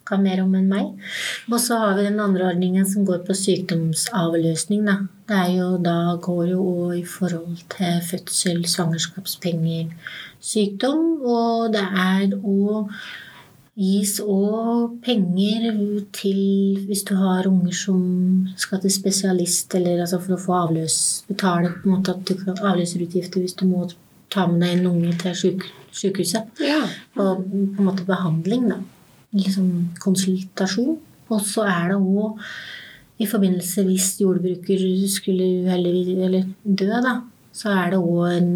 kan 0.07 0.23
mer 0.23 0.43
om 0.45 0.55
enn 0.59 0.71
meg. 0.71 1.11
Og 1.51 1.59
så 1.63 1.79
har 1.83 1.99
vi 1.99 2.07
den 2.07 2.23
andre 2.23 2.49
ordningen 2.53 2.87
som 2.89 3.07
går 3.09 3.25
på 3.27 3.37
sykdomsavløsning. 3.37 4.87
Da. 4.87 4.97
Det 5.27 5.43
er 5.43 5.53
jo, 5.59 5.69
da 5.83 6.17
går 6.23 6.55
jo 6.55 6.65
i 6.95 7.05
forhold 7.07 7.67
til 7.77 8.01
fødsel, 8.11 8.65
svangerskapspenger, 8.71 9.93
sykdom, 10.41 11.07
og 11.27 11.73
det 11.75 11.87
er 11.87 12.37
òg 12.39 12.93
gis 13.77 14.15
òg 14.25 14.95
penger 15.05 15.67
til 16.17 16.79
hvis 16.89 17.05
du 17.05 17.13
har 17.21 17.49
unger 17.51 17.77
som 17.77 18.01
skal 18.57 18.81
til 18.81 18.95
spesialist, 18.95 19.75
eller 19.77 20.01
altså 20.01 20.21
for 20.23 20.37
å 20.37 20.41
få 20.41 20.57
avløs 20.63 20.97
Betale 21.29 21.75
på 21.75 21.85
en 21.85 21.99
måte 21.99 22.15
at 22.15 22.25
du 22.25 22.35
kan 22.41 22.57
avløserutgifter 22.57 23.45
hvis 23.45 23.59
du 23.61 23.67
må 23.69 23.85
ta 24.33 24.47
med 24.49 24.65
deg 24.65 24.79
en 24.79 24.91
unge 24.95 25.13
til 25.21 25.61
sykehuset. 25.93 26.49
Ja. 26.65 26.83
Og 27.21 27.45
på 27.45 27.83
en 27.83 27.91
måte 27.91 28.09
behandling, 28.09 28.71
da. 28.73 28.81
Liksom 29.37 29.71
konsultasjon. 30.03 30.97
Og 31.27 31.41
så 31.45 31.67
er 31.69 31.93
det 31.93 32.01
òg 32.01 32.43
i 33.17 33.27
forbindelse 33.29 33.85
hvis 33.87 34.11
jordbruker 34.21 34.83
skulle 35.09 35.47
uheldigvis 35.65 36.25
eller 36.27 36.49
dø, 36.63 36.91
da, 37.05 37.15
så 37.57 37.71
er 37.73 37.95
det 37.95 38.01
òg 38.01 38.25
en 38.35 38.51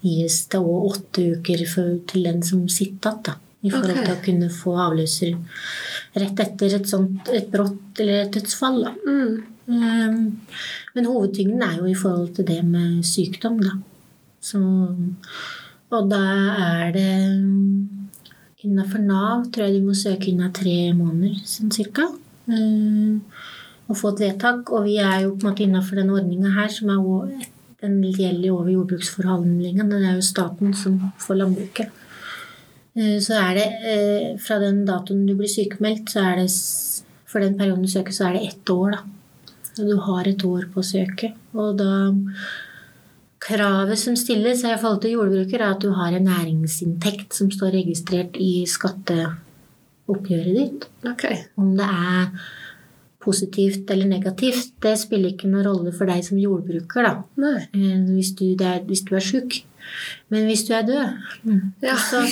gis 0.00 0.38
det 0.52 0.60
òg 0.62 0.86
åtte 0.92 1.26
uker 1.36 1.66
for, 1.68 1.98
til 2.08 2.24
den 2.24 2.40
som 2.46 2.64
sitter 2.72 3.12
igjen, 3.12 3.26
da. 3.28 3.36
I 3.66 3.70
forhold 3.72 3.98
til 4.04 4.12
å 4.12 4.22
kunne 4.22 4.48
få 4.52 4.72
avløser 4.78 5.32
rett 6.14 6.40
etter 6.44 6.76
et 6.76 6.86
sånt 6.86 7.26
et 7.34 7.48
brått 7.50 7.98
eller 7.98 8.20
et 8.22 8.36
dødsfall. 8.36 8.76
Da. 8.84 8.92
Mm. 9.08 9.32
Um, 9.66 10.18
Men 10.94 11.08
hovedtyngden 11.10 11.64
er 11.66 11.80
jo 11.80 11.88
i 11.90 11.96
forhold 11.98 12.28
til 12.36 12.46
det 12.46 12.60
med 12.64 13.00
sykdom, 13.04 13.58
da. 13.64 13.74
Så, 14.38 14.60
og 15.90 16.10
da 16.12 16.22
er 16.62 16.94
det 16.94 17.10
Innafor 18.66 19.02
Nav 19.06 19.46
tror 19.52 19.66
jeg 19.66 19.78
du 19.80 19.86
må 19.86 19.94
søke 19.96 20.30
innen 20.32 20.54
tre 20.54 20.76
måneder, 20.96 21.38
sånn 21.46 21.72
cirka. 21.74 22.08
Um, 22.46 23.22
og 23.86 23.98
få 23.98 24.12
et 24.14 24.24
vedtak. 24.26 24.72
Og 24.74 24.88
vi 24.88 24.96
er 25.02 25.24
jo 25.24 25.34
på 25.36 25.46
en 25.46 25.52
måte 25.52 25.66
innafor 25.66 26.00
den 26.00 26.10
ordninga 26.14 26.52
her, 26.56 26.72
som 26.72 26.90
er 26.90 27.46
den 27.82 28.00
gjelder 28.10 28.50
over 28.54 28.72
jordbruksforhandlingene. 28.72 30.00
Det 30.00 30.10
er 30.10 30.18
jo 30.18 30.26
staten 30.26 30.74
som 30.74 30.98
får 31.22 31.40
landbruket. 31.42 32.02
Eh, 32.96 33.18
Så 33.20 33.36
er 33.36 33.54
det 33.58 33.66
eh, 33.92 34.28
fra 34.40 34.58
den 34.62 34.84
datoen 34.88 35.26
du 35.28 35.34
blir 35.36 35.50
sykemeldt, 35.50 36.10
så 36.10 36.24
er 36.24 36.42
det 36.42 36.50
for 37.26 37.44
den 37.44 37.58
perioden 37.58 37.84
du 37.84 37.90
søker, 37.92 38.12
så 38.12 38.28
er 38.28 38.38
det 38.38 38.48
ett 38.48 38.70
år, 38.70 38.96
da. 38.96 39.02
Du 39.76 39.96
har 40.00 40.24
et 40.24 40.44
år 40.44 40.70
på 40.72 40.80
å 40.80 40.86
søke. 40.86 41.34
Og 41.52 41.76
da 41.76 42.14
Kravet 43.46 43.98
som 44.00 44.16
stilles 44.18 44.64
i 44.66 44.72
forhold 44.80 45.02
til 45.04 45.12
jordbruker, 45.16 45.60
er 45.62 45.74
at 45.76 45.82
du 45.84 45.90
har 45.94 46.14
en 46.16 46.26
næringsinntekt 46.26 47.34
som 47.36 47.50
står 47.54 47.76
registrert 47.76 48.34
i 48.42 48.64
skatteoppgjøret 48.66 50.56
ditt. 50.56 50.86
Okay. 51.06 51.44
Om 51.60 51.76
det 51.78 51.86
er 51.86 52.32
positivt 53.22 53.90
eller 53.90 54.06
negativt, 54.10 54.72
det 54.82 54.96
spiller 54.98 55.32
ikke 55.34 55.48
noen 55.50 55.66
rolle 55.66 55.92
for 55.94 56.06
deg 56.10 56.22
som 56.26 56.38
jordbruker, 56.38 57.06
da. 57.06 57.14
Eh, 57.74 58.02
Hvis 58.16 58.32
du, 58.38 58.44
er, 58.62 58.82
hvis 58.86 59.02
du 59.06 59.14
er 59.18 59.24
sjuk. 59.24 59.60
Men 60.30 60.46
hvis 60.50 60.64
du 60.66 60.72
er 60.74 60.82
død, 60.86 61.06
Ja. 61.82 61.96
så, 61.98 62.22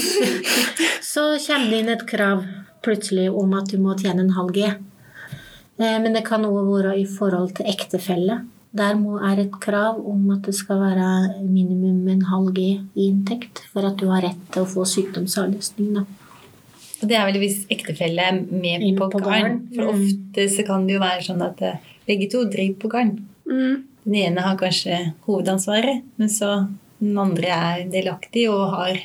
så 1.15 1.29
kommer 1.47 1.71
det 1.71 1.79
inn 1.85 1.93
et 1.95 2.07
krav 2.11 2.43
plutselig 2.83 3.29
om 3.31 3.55
at 3.55 3.71
du 3.71 3.79
må 3.79 3.95
tjene 3.99 4.21
en 4.27 4.35
halv 4.35 4.51
G. 4.55 4.67
Eh, 5.79 5.99
Men 6.03 6.13
det 6.15 6.25
kan 6.27 6.43
òg 6.47 6.59
være 6.75 6.99
i 6.99 7.07
forhold 7.07 7.55
til 7.59 7.67
ektefelle. 7.71 8.41
Der 8.75 8.99
er 8.99 9.39
et 9.39 9.55
krav 9.63 10.01
om 10.11 10.31
at 10.35 10.43
det 10.49 10.55
skal 10.59 10.81
være 10.83 11.09
minimum 11.47 12.09
en 12.11 12.25
halv 12.27 12.51
G 12.57 12.65
i 12.75 13.07
inntekt 13.07 13.63
for 13.71 13.87
at 13.87 13.97
du 14.01 14.09
har 14.11 14.25
rett 14.27 14.41
til 14.51 14.65
å 14.65 14.71
få 14.71 14.87
sykdomsavløsning. 14.91 16.01
Og 16.03 17.05
det 17.11 17.17
er 17.19 17.29
vel 17.29 17.39
hvis 17.43 17.65
ektefelle 17.71 18.25
er 18.25 18.41
med 18.41 18.83
Inn 18.83 18.99
på, 18.99 19.11
på 19.13 19.21
garn. 19.23 19.61
For 19.75 19.85
Mm. 19.85 19.93
ofte 19.95 20.49
så 20.51 20.67
kan 20.67 20.87
det 20.87 20.97
jo 20.97 21.05
være 21.05 21.23
sånn 21.23 21.43
at 21.45 21.63
eh, 21.63 21.79
begge 22.09 22.31
to 22.33 22.45
driver 22.51 22.81
på 22.81 22.91
garn. 22.91 23.15
Mm. 23.47 23.85
Den 24.05 24.15
ene 24.15 24.41
har 24.41 24.57
kanskje 24.57 25.15
hovedansvaret, 25.27 26.03
men 26.17 26.29
så 26.29 26.69
den 26.99 27.17
andre 27.19 27.47
er 27.55 27.87
delaktig 27.93 28.49
og 28.51 28.75
har 28.75 29.01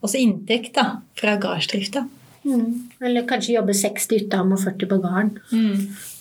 også 0.00 0.20
inntekt 0.20 0.74
da, 0.78 1.00
fra 1.18 1.36
gardsdrifta. 1.40 2.06
Mm. 2.44 2.88
Eller 3.04 3.26
kanskje 3.28 3.54
jobbe 3.58 3.74
60 3.76 4.22
ute 4.24 4.38
og 4.40 4.58
40 4.62 4.88
på 4.88 4.98
gården. 5.02 5.30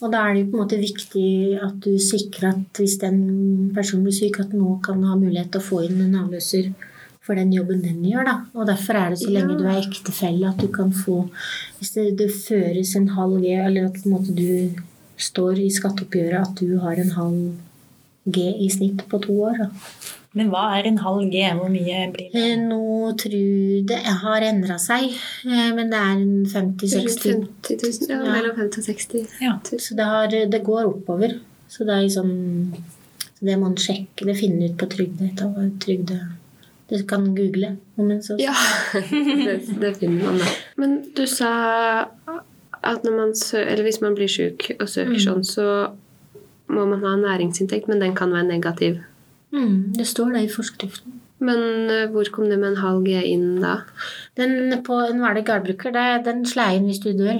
Og 0.03 0.11
da 0.11 0.25
er 0.27 0.33
det 0.35 0.41
jo 0.43 0.51
på 0.51 0.57
en 0.57 0.63
måte 0.65 0.79
viktig 0.81 1.29
at 1.63 1.77
du 1.85 1.93
sikrer 1.97 2.49
at 2.49 2.81
hvis 2.81 2.97
den 2.99 3.71
personen 3.75 4.03
blir 4.03 4.17
syk, 4.17 4.39
at 4.43 4.51
nå 4.53 4.81
kan 4.83 5.03
ha 5.07 5.15
mulighet 5.15 5.51
til 5.53 5.61
å 5.61 5.67
få 5.69 5.81
inn 5.87 6.01
en 6.01 6.15
avløser 6.25 6.73
for 7.23 7.35
den 7.39 7.51
jobben 7.53 7.81
den 7.85 8.03
gjør. 8.03 8.25
da. 8.25 8.35
Og 8.55 8.67
derfor 8.67 8.95
er 8.99 9.09
det 9.11 9.19
så 9.19 9.29
lenge 9.31 9.53
Ja. 9.53 9.57
du 9.59 9.65
er 9.65 9.81
ektefelle 9.81 10.49
at 10.49 10.57
du 10.57 10.67
kan 10.67 10.91
få 10.91 11.29
Hvis 11.79 11.91
det, 11.93 12.17
det 12.17 12.31
føres 12.31 12.95
en 12.95 13.07
halv 13.09 13.39
G, 13.41 13.55
eller 13.55 13.85
at 13.85 14.03
måte 14.05 14.35
du 14.35 14.75
står 15.17 15.59
i 15.59 15.69
skatteoppgjøret 15.69 16.41
at 16.41 16.55
du 16.59 16.79
har 16.79 16.95
en 16.99 17.11
halv 17.11 17.55
G 18.27 18.39
i 18.65 18.69
snitt 18.69 19.07
på 19.07 19.21
to 19.21 19.31
år. 19.43 19.57
da. 19.57 19.69
Men 20.37 20.51
hva 20.53 20.63
er 20.77 20.85
en 20.85 20.99
halv 21.01 21.31
G? 21.33 21.39
Hvor 21.57 21.71
mye 21.73 22.03
blir 22.13 22.27
det? 22.33 22.41
Eh, 22.51 22.57
Nå 22.61 23.15
tror 23.17 23.33
jeg 23.33 23.85
det 23.89 23.97
har 24.21 24.43
endra 24.45 24.75
seg, 24.77 25.07
eh, 25.49 25.69
men 25.73 25.89
det 25.89 25.97
er 25.97 26.11
en 26.13 26.45
50-60 26.45 27.23
50 27.25 27.79
000. 27.81 28.09
Ja, 28.11 28.19
mellom 28.35 28.55
50 28.59 28.77
og 28.83 28.85
60 28.85 29.39
Ja. 29.41 29.55
Så 29.73 29.97
det, 29.97 30.05
har, 30.05 30.27
det 30.53 30.61
går 30.67 30.85
oppover. 30.91 31.39
Så 31.69 31.83
det 31.85 31.95
er 31.95 32.05
liksom 32.05 32.29
så 33.39 33.45
Det 33.47 33.55
må 33.57 33.69
man 33.69 33.75
sjekke. 33.79 34.25
Det 34.27 34.35
finner 34.37 34.69
ut 34.69 34.77
på 34.77 34.85
trygde. 34.91 35.31
trygde. 35.79 36.19
Du 36.89 37.03
kan 37.07 37.25
google. 37.35 37.77
om 37.97 38.09
en 38.11 38.21
sånn. 38.25 38.39
Ja, 38.41 38.53
det, 38.93 39.59
det 39.79 39.91
finner 39.97 40.25
man 40.25 40.39
da. 40.41 40.45
Men 40.77 40.95
du 41.15 41.25
sa 41.29 42.05
at 42.83 43.03
når 43.03 43.15
man 43.17 43.33
sø 43.35 43.59
eller 43.61 43.83
hvis 43.83 44.01
man 44.01 44.15
blir 44.15 44.27
syk 44.31 44.71
og 44.79 44.87
søker 44.89 45.17
Mm. 45.17 45.23
sånn, 45.25 45.43
så 45.45 45.65
må 46.69 46.85
man 46.87 46.99
ha 47.03 47.13
en 47.17 47.23
næringsinntekt, 47.25 47.87
men 47.87 47.99
den 47.99 48.13
kan 48.15 48.31
være 48.31 48.47
negativ. 48.47 48.99
Mm, 49.53 49.93
det 49.97 50.05
står 50.07 50.33
det 50.35 50.43
i 50.47 50.51
forskriften. 50.53 51.15
Men 51.39 51.61
eh, 51.89 52.09
hvor 52.11 52.27
kom 52.35 52.49
det 52.51 52.57
med 52.59 52.73
en 52.73 52.81
halv 52.83 53.05
G 53.07 53.13
inn 53.31 53.61
da? 53.61 53.77
Den 54.35 54.81
på 54.83 54.97
en 55.07 55.21
vanlig 55.23 55.45
gårdbruker, 55.47 55.93
det- 55.95 56.25
den 56.25 56.43
slår 56.45 56.75
inn 56.75 56.89
hvis 56.89 56.99
du 56.99 57.13
dør. 57.15 57.39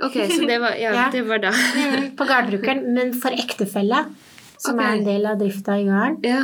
Ok, 0.00 0.16
så 0.32 0.46
det 0.48 0.56
var, 0.62 0.72
ja, 0.80 0.92
Ja. 1.02 1.10
det 1.12 1.26
var 1.28 1.38
da. 1.44 1.52
På 2.16 2.24
gardbrukeren, 2.24 2.86
men 2.94 3.12
for 3.20 3.30
ektefelle, 3.36 4.06
som 4.58 4.74
okay. 4.80 4.86
er 4.86 4.98
en 4.98 5.04
del 5.04 5.26
av 5.26 5.38
drifta 5.38 5.76
i 5.76 5.84
gården, 5.84 6.18
Ja. 6.24 6.42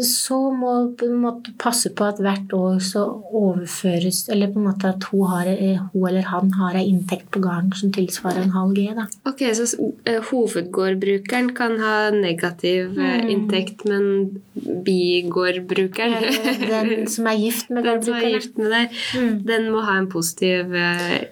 Så 0.00 0.36
må 0.56 0.72
du 0.96 1.50
passe 1.60 1.90
på 1.94 2.04
at 2.08 2.16
hvert 2.24 2.52
år 2.56 2.78
så 2.80 3.02
overføres 3.36 4.22
Eller 4.32 4.48
på 4.48 4.58
en 4.58 4.64
måte 4.70 4.88
at 4.88 5.04
hun, 5.10 5.26
har, 5.28 5.46
eh, 5.46 5.78
hun 5.92 6.06
eller 6.08 6.22
han 6.22 6.50
har 6.56 6.74
ei 6.80 6.86
inntekt 6.88 7.30
på 7.30 7.40
gården 7.44 7.74
som 7.76 7.92
tilsvarer 7.92 8.42
en 8.42 8.54
halv 8.56 8.72
G. 8.74 8.86
da. 8.96 9.04
Ok, 9.28 9.42
så 9.52 9.66
eh, 10.08 10.20
hovedgårdbrukeren 10.30 11.52
kan 11.54 11.78
ha 11.80 12.10
negativ 12.10 12.98
eh, 12.98 13.12
Mm. 13.22 13.28
inntekt, 13.28 13.84
men 13.84 14.40
bigårdbrukeren 14.86 16.24
Den 16.70 17.06
som 17.12 17.26
er 17.28 17.36
gift 17.40 17.68
med 17.70 17.84
er 17.86 17.90
gårdbrukeren. 17.90 18.88
Mm. 19.18 19.42
den 19.46 19.70
må 19.72 19.82
ha 19.84 19.98
en 19.98 20.08
positiv 20.10 20.72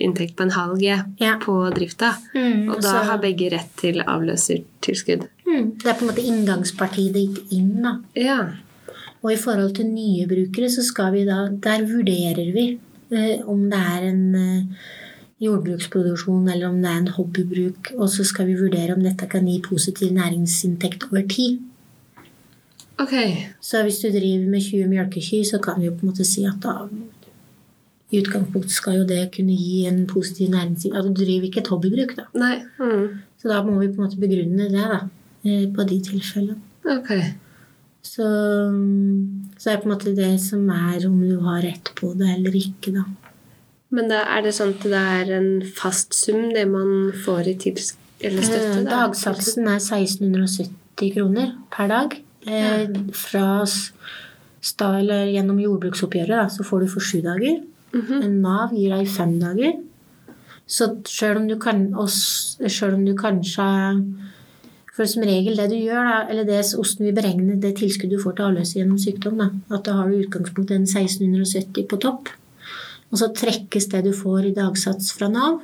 inntekt 0.00 0.36
på 0.36 0.42
en 0.48 0.50
halv 0.58 0.78
G 0.80 0.92
Ja. 1.18 1.36
på 1.40 1.56
drifta. 1.74 2.14
Mm, 2.34 2.68
Og 2.70 2.76
da 2.82 2.88
så- 2.92 3.04
har 3.10 3.18
begge 3.18 3.50
rett 3.52 3.72
til 3.76 4.02
avløsertilskudd. 4.80 5.28
Mm, 5.46 5.78
Det 5.78 5.86
er 5.86 5.94
på 5.94 6.04
en 6.04 6.10
måte 6.10 6.24
inngangspartiet 6.24 7.14
ditt 7.14 7.52
inn. 7.52 7.82
da. 7.82 7.98
Ja. 8.16 8.52
Og 9.22 9.32
i 9.32 9.36
forhold 9.36 9.74
til 9.74 9.86
nye 9.86 10.26
brukere, 10.26 10.70
så 10.70 10.82
skal 10.82 11.12
vi 11.12 11.24
da 11.24 11.48
Der 11.48 11.84
vurderer 11.84 12.52
vi 12.52 12.78
eh, 13.12 13.42
om 13.46 13.70
det 13.70 13.78
er 13.78 14.08
en 14.08 14.34
eh, 14.34 14.64
jordbruksproduksjon 15.40 16.48
eller 16.48 16.68
om 16.68 16.80
det 16.82 16.90
er 16.90 16.98
en 16.98 17.08
hobbybruk. 17.08 17.92
Og 17.98 18.08
så 18.08 18.24
skal 18.24 18.46
vi 18.46 18.54
vurdere 18.54 18.94
om 18.94 19.02
dette 19.02 19.28
kan 19.28 19.46
gi 19.46 19.60
positiv 19.60 20.12
næringsinntekt 20.12 21.04
over 21.10 21.26
tid. 21.28 21.60
Ok. 22.98 23.14
Så 23.60 23.82
hvis 23.82 23.98
du 23.98 24.08
driver 24.08 24.48
med 24.48 24.60
20 24.60 24.86
mjølkekyr, 24.88 25.44
så 25.44 25.58
kan 25.58 25.80
vi 25.80 25.86
jo 25.86 25.92
på 25.92 26.06
en 26.06 26.12
måte 26.12 26.24
si 26.24 26.44
at 26.44 26.60
da 26.62 26.88
i 28.12 28.18
utgangspunktet 28.18 28.72
skal 28.72 28.98
jo 28.98 29.04
det 29.06 29.30
kunne 29.36 29.54
gi 29.54 29.86
en 29.86 30.06
positiv 30.06 30.50
næringsinntekt. 30.50 30.96
Altså, 30.96 31.12
du 31.12 31.24
driver 31.24 31.44
ikke 31.44 31.60
et 31.60 31.68
hobbybruk, 31.68 32.16
da. 32.16 32.24
Nei. 32.34 32.62
Mm. 32.78 33.20
Så 33.40 33.48
da 33.48 33.62
må 33.64 33.78
vi 33.80 33.88
på 33.88 34.00
en 34.02 34.06
måte 34.08 34.20
begrunne 34.20 34.66
det, 34.72 34.86
da. 34.94 35.00
eh, 35.48 35.66
På 35.72 35.86
de 35.88 36.00
tilfellene. 36.04 36.58
Ok. 36.84 37.10
Så, 38.02 38.24
så 39.60 39.70
er 39.70 39.76
det 39.76 39.82
på 39.82 39.88
en 39.90 39.94
måte 39.94 40.14
det 40.16 40.30
som 40.40 40.68
er 40.72 41.06
om 41.08 41.18
du 41.20 41.38
har 41.44 41.60
rett 41.64 41.90
på 41.98 42.12
det 42.18 42.30
eller 42.36 42.56
ikke, 42.56 42.94
da. 42.96 43.04
Men 43.90 44.08
da 44.12 44.20
er 44.36 44.44
det 44.46 44.52
sånn 44.54 44.72
at 44.76 44.84
det 44.86 45.00
er 45.16 45.32
en 45.40 45.50
fast 45.76 46.14
sum, 46.14 46.50
det 46.54 46.66
man 46.70 47.10
får 47.24 47.48
i 47.50 47.56
tips 47.64 47.94
eller 48.22 48.44
støtte? 48.46 48.68
Eh, 48.78 48.84
da? 48.86 49.00
Dagsatsen 49.06 49.66
er 49.66 49.80
1670 49.82 51.10
kroner 51.16 51.54
per 51.74 51.90
dag. 51.90 52.16
Ja. 52.46 52.86
Fra 53.16 53.48
sta, 53.66 54.90
eller 55.00 55.26
gjennom 55.32 55.58
jordbruksoppgjøret 55.60 56.36
da, 56.36 56.46
så 56.52 56.64
får 56.64 56.84
du 56.84 56.90
for 56.94 57.04
sju 57.04 57.20
dager. 57.24 57.60
Mhm. 57.96 58.40
Nav 58.44 58.72
gir 58.76 58.94
deg 58.94 59.08
fem 59.10 59.34
dager. 59.40 59.74
Så 60.70 60.86
sjøl 61.10 61.40
om, 61.40 61.48
du 61.48 61.56
kan- 61.58 61.90
selv 62.68 62.94
om 62.94 63.04
du 63.04 63.14
kanskje 63.14 63.66
For 64.92 65.06
som 65.06 65.22
regel 65.22 65.56
det 65.56 65.70
du 65.70 65.76
gjør, 65.76 66.04
da, 66.04 66.16
eller 66.28 66.44
det 66.44 66.74
osten 66.76 67.06
vi 67.06 67.12
beregner 67.12 67.58
det 67.58 67.76
tilskuddet 67.78 68.18
du 68.18 68.22
får 68.22 68.34
til 68.36 68.44
avløse 68.44 68.74
gjennom 68.76 68.98
sykdom, 68.98 69.38
da, 69.38 69.46
at 69.74 69.84
da 69.84 69.92
har 69.96 70.08
du 70.10 70.16
i 70.18 70.26
utgangspunktet 70.26 70.76
en 70.76 70.84
1670 70.84 71.86
på 71.88 71.98
topp. 72.02 72.28
Og 73.10 73.18
så 73.18 73.30
trekkes 73.32 73.88
det 73.88 74.04
du 74.04 74.12
får 74.12 74.50
i 74.50 74.54
dagsats 74.54 75.12
fra 75.16 75.28
Nav. 75.28 75.62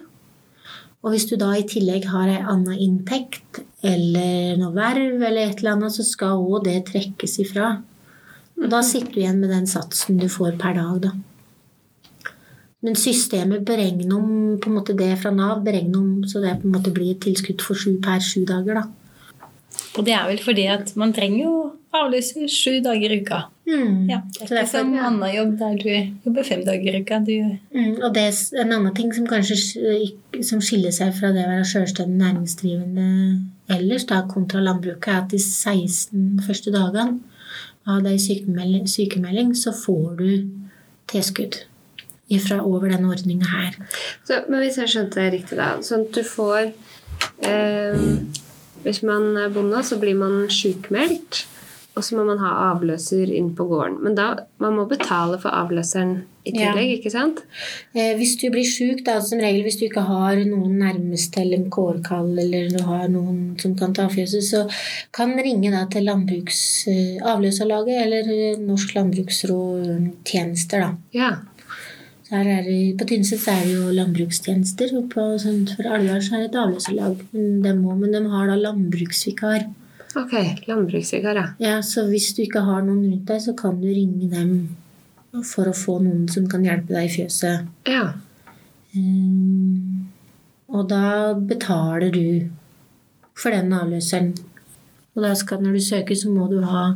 Og 1.04 1.12
hvis 1.12 1.28
du 1.28 1.36
da 1.36 1.52
i 1.54 1.66
tillegg 1.68 2.06
har 2.10 2.30
ei 2.32 2.40
anna 2.40 2.78
inntekt 2.80 3.60
eller 3.84 4.56
noe 4.56 4.72
verv 4.74 5.20
eller 5.20 5.50
et 5.50 5.60
eller 5.60 5.76
annet, 5.76 5.92
så 5.92 6.06
skal 6.06 6.40
òg 6.40 6.64
det 6.64 6.86
trekkes 6.88 7.38
ifra. 7.44 7.82
Og 8.56 8.70
da 8.72 8.80
sitter 8.80 9.12
du 9.12 9.20
igjen 9.20 9.38
med 9.42 9.52
den 9.52 9.68
satsen 9.70 10.18
du 10.18 10.26
får 10.32 10.56
per 10.58 10.78
dag, 10.78 11.02
da. 11.02 11.12
Men 12.86 12.94
systemet 12.94 13.64
beregner 13.66 14.14
om 14.14 14.28
på 14.62 14.70
en 14.70 14.76
måte 14.78 14.94
det 14.94 15.10
fra 15.18 15.32
Nav, 15.34 15.64
beregner 15.66 15.98
om 15.98 16.22
så 16.30 16.38
det 16.44 16.60
på 16.60 16.68
en 16.68 16.76
måte 16.76 16.92
blir 16.94 17.16
et 17.16 17.24
tilskudd 17.24 17.64
for 17.66 17.78
sju 17.78 17.96
per 18.02 18.22
sju 18.22 18.44
dager, 18.46 18.78
da. 18.78 18.86
Og 19.96 20.04
det 20.06 20.14
er 20.14 20.28
vel 20.28 20.38
fordi 20.44 20.68
at 20.70 20.92
man 21.00 21.12
trenger 21.16 21.42
jo 21.42 21.54
avlyse 21.96 22.46
sju 22.52 22.78
dager 22.84 23.12
i 23.12 23.18
uka. 23.24 23.40
Mm. 23.66 24.06
Ja, 24.10 24.20
det 24.38 24.46
er 24.46 24.62
ikke 24.62 24.70
som 24.70 24.94
ja. 24.94 25.08
annen 25.08 25.34
jobb 25.34 25.52
der 25.58 25.76
du 25.80 25.90
jobber 26.28 26.46
fem 26.46 26.62
dager 26.66 26.94
i 26.94 27.02
uka. 27.02 27.20
Du, 27.26 27.34
Mm, 27.76 27.94
og 28.02 28.14
det 28.14 28.22
er 28.22 28.62
en 28.62 28.72
annen 28.72 28.94
ting 28.94 29.12
som 29.14 29.26
kanskje 29.26 29.56
som 30.44 30.62
skiller 30.62 30.94
seg 30.94 31.14
fra 31.16 31.32
det 31.34 31.44
å 31.44 31.50
være 31.50 31.68
sjølstendig 31.72 32.22
næringsdrivende 32.22 33.08
ellers, 33.74 34.06
da, 34.06 34.22
kontra 34.30 34.62
landbruket, 34.62 35.08
er 35.10 35.24
at 35.24 35.32
de 35.32 35.40
16 35.42 36.44
første 36.46 36.70
dagene 36.70 37.18
av 37.86 38.04
deg 38.06 38.20
sykemelding, 38.22 38.86
sykemelding, 38.90 39.54
så 39.58 39.74
får 39.74 40.20
du 40.20 40.30
tilskudd 41.10 41.64
ifra 42.28 42.60
over 42.66 42.90
denne 42.90 43.10
ordninga 43.12 43.46
her. 43.52 43.76
Så, 44.26 44.42
men 44.48 44.60
hvis 44.64 44.78
jeg 44.82 44.90
skjønte 44.92 45.20
det 45.22 45.32
riktig, 45.36 45.58
da 45.60 45.76
Sånn 45.86 46.06
at 46.08 46.16
du 46.16 46.22
får 46.26 46.72
eh, 47.46 48.06
Hvis 48.86 49.02
man 49.06 49.32
er 49.40 49.52
bonde, 49.54 49.82
så 49.86 49.98
blir 50.02 50.14
man 50.18 50.44
sjukmeldt. 50.52 51.44
Og 51.96 52.04
så 52.04 52.12
må 52.18 52.26
man 52.28 52.38
ha 52.42 52.50
avløser 52.74 53.30
inn 53.32 53.54
på 53.56 53.64
gården. 53.70 54.02
Men 54.04 54.14
da 54.18 54.26
man 54.60 54.74
må 54.76 54.84
betale 54.90 55.38
for 55.40 55.48
avløseren 55.56 56.18
i 56.46 56.52
Ja. 56.52 56.68
tillegg, 56.74 56.98
ikke 56.98 57.10
sant? 57.10 57.40
Eh, 57.96 58.12
hvis 58.18 58.36
du 58.38 58.50
blir 58.52 58.68
sjuk, 58.68 59.00
da, 59.06 59.16
som 59.24 59.40
regel 59.40 59.64
hvis 59.64 59.78
du 59.80 59.86
ikke 59.88 60.04
har 60.06 60.36
noen 60.44 60.76
nærmeste 60.78 61.40
eller 61.40 61.56
en 61.56 61.70
kårkall, 61.72 62.38
eller 62.38 62.68
du 62.70 62.82
har 62.84 63.08
noen 63.08 63.56
som 63.58 63.74
kan 63.80 63.94
ta 63.96 64.06
fjøset, 64.12 64.44
så 64.44 64.60
kan 65.10 65.32
ringe 65.40 65.72
da 65.72 65.86
til 65.90 66.04
landbruks, 66.04 66.60
eh, 66.92 67.16
avløserlaget 67.32 67.96
eller 68.04 68.30
eh, 68.30 68.56
Norsk 68.60 68.94
landbruksråd 68.94 70.12
tjenester, 70.28 70.80
da. 70.80 70.94
Ja. 71.16 71.32
Det, 72.26 72.96
på 72.98 73.06
Tynset 73.06 73.44
er 73.52 73.60
det 73.62 73.74
jo 73.76 73.90
landbrukstjenester, 73.94 74.96
og 74.98 75.10
på, 75.12 75.26
for 75.38 75.90
Alvdal 75.94 76.18
er 76.18 76.40
det 76.42 76.48
et 76.48 76.58
avløserlag. 76.58 77.20
Men 77.32 77.84
men 77.86 78.16
de 78.16 78.22
har 78.32 78.48
da 78.50 78.56
landbruksvikar. 78.58 79.68
Ok. 80.16 80.34
Landbruksvikar, 80.66 81.38
ja. 81.38 81.46
Ja, 81.62 81.76
så 81.82 82.08
hvis 82.10 82.32
du 82.34 82.42
ikke 82.42 82.64
har 82.66 82.82
noen 82.82 83.04
rundt 83.04 83.30
deg, 83.30 83.40
så 83.44 83.54
kan 83.54 83.78
du 83.80 83.86
ringe 83.86 84.30
dem 84.32 84.76
for 85.44 85.68
å 85.68 85.76
få 85.76 85.98
noen 86.02 86.26
som 86.32 86.48
kan 86.50 86.64
hjelpe 86.64 86.96
deg 86.96 87.06
i 87.06 87.14
fjøset. 87.14 87.66
Ja. 87.86 88.08
Um, 88.96 90.08
og 90.72 90.88
da 90.90 91.34
betaler 91.36 92.10
du 92.10 92.48
for 93.36 93.54
den 93.54 93.74
avløseren. 93.76 94.32
Og 95.14 95.24
da 95.24 95.34
skal, 95.38 95.62
når 95.62 95.76
du 95.76 95.84
søker, 95.84 96.16
så 96.18 96.32
må 96.32 96.48
du 96.50 96.62
ha 96.66 96.88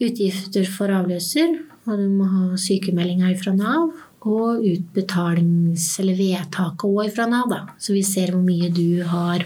utgifter 0.00 0.64
for 0.68 0.92
avløser, 0.96 1.60
og 1.90 1.98
du 1.98 2.08
må 2.08 2.24
ha 2.30 2.56
sykemeldinga 2.56 3.32
fra 3.40 3.52
Nav, 3.56 3.90
og 4.20 4.62
utbetalings- 4.68 5.98
eller 6.00 6.14
vedtaket 6.18 6.84
òg 6.84 7.10
fra 7.14 7.26
Nav, 7.26 7.48
da. 7.50 7.60
Så 7.78 7.92
vi 7.96 8.02
ser 8.06 8.32
hvor 8.34 8.42
mye 8.44 8.68
du 8.72 9.02
har 9.08 9.44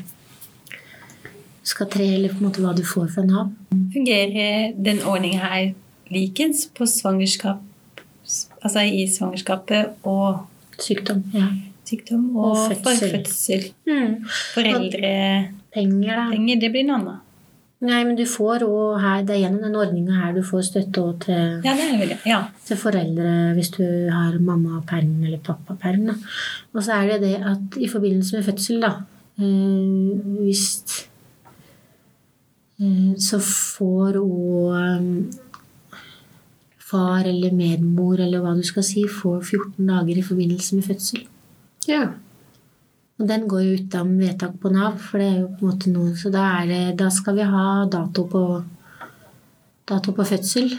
skal 1.65 1.87
tre, 1.89 2.05
eller 2.15 2.29
på 2.35 2.43
en 2.43 2.49
måte 2.51 2.61
hva 2.61 2.75
du 2.77 2.83
får 2.85 3.09
fra 3.15 3.23
Nav. 3.25 3.53
fungerer 3.95 4.75
den 4.85 4.99
ordningen 5.09 5.41
her 5.41 5.75
likens 6.13 6.67
på 6.75 6.85
svangerskap, 6.87 7.63
altså 8.63 8.83
i 8.85 9.07
svangerskapet 9.09 9.95
og 10.05 10.45
Sykdom. 10.79 11.23
Ja. 11.33 11.47
sykdom 11.87 12.37
og, 12.37 12.51
Og 12.51 12.57
for 12.57 12.75
fødsel. 12.91 13.11
fødsel. 13.15 13.65
Mm. 13.87 14.25
Foreldrepenger, 14.55 16.31
Penger, 16.33 16.61
det 16.61 16.71
blir 16.73 16.85
noe 16.89 16.97
annet. 16.99 17.21
Nei, 17.85 18.01
men 18.09 18.17
du 18.17 18.23
får 18.25 18.63
òg 18.65 19.01
her 19.03 19.25
Det 19.29 19.35
er 19.35 19.41
gjennom 19.43 19.63
den 19.67 19.75
ordninga 19.77 20.15
her 20.23 20.33
du 20.37 20.43
får 20.47 20.63
støtte 20.71 21.03
òg 21.03 21.19
til 21.27 21.61
Ja. 21.67 21.75
Ja. 22.27 22.39
til 22.65 22.77
foreldre 22.81 23.53
hvis 23.57 23.71
du 23.77 23.83
har 24.11 24.39
mammaperm 24.41 25.19
eller 25.25 25.39
pappaperm. 25.45 26.09
Og 26.75 26.83
så 26.87 26.93
er 26.97 27.13
det 27.13 27.21
det 27.27 27.35
at 27.45 27.77
i 27.81 27.89
forbindelse 27.89 28.37
med 28.37 28.45
fødsel, 28.47 28.81
da 28.81 28.93
øh, 29.41 30.41
Hvis 30.45 31.09
øh, 32.81 33.15
Så 33.19 33.39
får 33.39 34.17
òg 34.23 35.35
far 36.85 37.25
eller 37.27 37.53
medmor 37.53 38.21
eller 38.21 38.41
hva 38.45 38.53
du 38.57 38.63
skal 38.63 38.85
si, 38.87 39.05
får 39.09 39.41
14 39.43 39.87
dager 39.89 40.19
i 40.21 40.23
forbindelse 40.23 40.77
med 40.77 40.85
fødsel. 40.85 41.25
Ja. 41.89 42.05
Og 43.21 43.29
den 43.31 43.47
går 43.51 43.63
jo 43.63 43.75
uten 43.79 44.15
vedtak 44.19 44.57
på 44.63 44.73
Nav, 44.75 44.99
for 44.99 45.23
det 45.23 45.29
er 45.29 45.41
jo 45.41 45.51
på 45.55 45.63
en 45.63 45.71
måte 45.71 45.91
noe 45.93 46.17
Så 46.19 46.33
da, 46.35 46.49
er 46.61 46.71
det, 46.71 46.81
da 46.99 47.11
skal 47.15 47.37
vi 47.39 47.47
ha 47.47 47.67
dato 47.91 48.27
på, 48.31 48.45
dato 49.87 50.15
på 50.17 50.27
fødsel. 50.27 50.73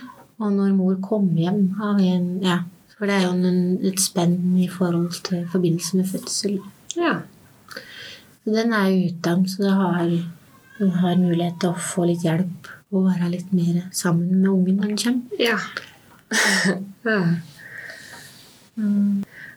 Og 0.43 0.51
når 0.51 0.73
mor 0.75 0.97
kommer 1.03 1.45
hjem 1.45 1.61
av 1.79 2.01
en 2.03 2.27
Ja, 2.43 2.59
for 2.97 3.07
det 3.07 3.17
er 3.17 3.27
jo 3.27 3.35
en, 3.35 3.61
et 3.87 4.01
spenn 4.03 4.57
i 4.59 4.67
forhold 4.71 5.21
til 5.23 5.45
forbindelse 5.51 6.01
med 6.01 6.11
fødsel. 6.11 6.59
Ja. 6.99 7.21
Så 8.43 8.53
den 8.53 8.75
er 8.75 8.89
jo 8.91 9.13
uten, 9.13 9.47
så 9.49 9.63
da 9.63 9.77
har 9.79 10.09
har 10.79 11.15
mulighet 11.15 11.61
til 11.61 11.71
å 11.71 11.79
få 11.79 12.07
litt 12.09 12.25
hjelp 12.25 12.67
og 12.91 13.07
være 13.07 13.29
litt 13.31 13.51
mer 13.55 13.85
sammen 13.95 14.41
med 14.41 14.49
ungen 14.51 14.79
når 14.79 14.91
den 14.91 14.99
kommer. 14.99 15.23
Ja. 15.39 15.59
ja. 17.07 17.21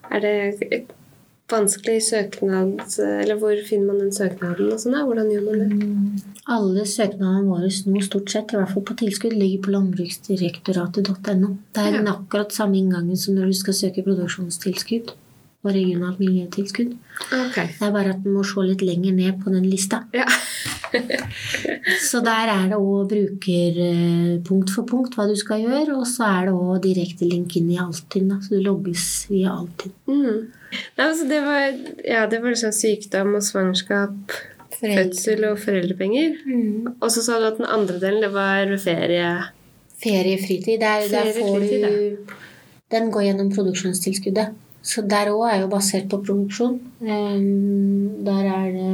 Er 0.08 0.22
det 0.22 0.34
et 0.70 0.94
vanskelig 1.48 2.02
søknad 2.04 2.80
Eller 2.98 3.38
hvor 3.40 3.54
finner 3.68 3.87
man 3.92 3.98
den 4.02 4.12
søknaden? 4.12 4.72
og 4.72 4.80
sånn 4.82 4.96
da? 4.96 5.04
Hvordan 5.08 5.30
gjør 5.32 5.44
man 5.46 5.62
det? 5.62 6.24
Alle 6.48 6.84
søknadene 6.88 7.46
våre 7.48 7.70
nå 7.92 8.02
stort 8.04 8.30
sett, 8.32 8.52
i 8.52 8.56
hvert 8.56 8.72
fall 8.74 8.84
på 8.88 8.96
tilskudd, 9.02 9.32
ligger 9.37 9.62
på 9.66 9.72
landbruksdirektoratet.no. 9.76 11.56
Det 11.74 11.82
er 11.87 12.02
Ja. 12.02 12.12
akkurat 12.12 12.52
samme 12.52 12.76
inngangen 12.76 13.16
som 13.16 13.34
når 13.34 13.46
du 13.46 13.52
skal 13.54 13.74
søke 13.74 14.04
produksjonstilskudd. 14.04 15.12
Og 15.68 15.76
regionalt 15.76 16.20
miljøtilskudd. 16.22 16.96
Okay. 17.28 17.70
Det 17.76 17.87
er 17.87 17.94
bare 17.94 18.14
at 18.14 18.24
en 18.24 18.35
må 18.35 18.44
se 18.46 18.64
litt 18.66 18.85
lenger 18.85 19.16
ned 19.16 19.40
på 19.42 19.52
den 19.54 19.66
lista. 19.68 20.02
Ja. 20.16 20.26
Så 22.09 22.20
der 22.24 22.50
er 22.52 22.68
det 22.70 22.78
òg 22.78 23.11
brukerpunkt 23.12 24.72
for 24.72 24.88
punkt 24.88 25.16
hva 25.16 25.26
du 25.28 25.35
skal 25.38 25.64
gjøre, 25.64 25.96
og 25.98 26.07
så 26.09 26.28
er 26.28 26.48
det 26.48 26.54
òg 26.57 26.78
direkte 26.85 27.28
link 27.28 27.57
inn 27.59 27.72
i 27.74 27.81
Altinn. 27.83 28.31
da, 28.31 28.38
Så 28.40 28.57
du 28.57 28.64
logges 28.64 29.26
via 29.31 29.52
Altinn. 29.52 29.92
Mm. 30.09 30.46
Altså 31.00 31.26
det 31.28 31.40
var, 31.44 31.66
ja, 32.04 32.26
det 32.31 32.40
var 32.42 32.54
liksom 32.54 32.72
sykdom 32.76 33.35
og 33.38 33.44
svangerskap, 33.44 34.37
fødsel 34.78 35.44
og 35.50 35.61
foreldrepenger. 35.62 36.40
Mm. 36.46 36.96
Og 37.00 37.12
så 37.12 37.24
sa 37.24 37.38
du 37.40 37.48
at 37.50 37.61
den 37.61 37.68
andre 37.68 38.00
delen, 38.00 38.22
det 38.24 38.33
var 38.33 38.74
ferie. 38.81 39.31
Feriefritid. 39.98 40.81
Der, 40.81 41.09
der 41.11 41.33
får 41.35 41.59
du 41.64 42.35
Den 42.88 43.11
går 43.12 43.26
gjennom 43.26 43.50
produksjonstilskuddet. 43.52 44.54
Så 44.82 45.02
der 45.10 45.32
òg 45.32 45.48
er 45.50 45.60
jo 45.62 45.72
basert 45.72 46.08
på 46.10 46.22
produksjon. 46.22 46.78
Um, 47.02 48.24
der 48.24 48.46
er 48.46 48.70
det 48.76 48.92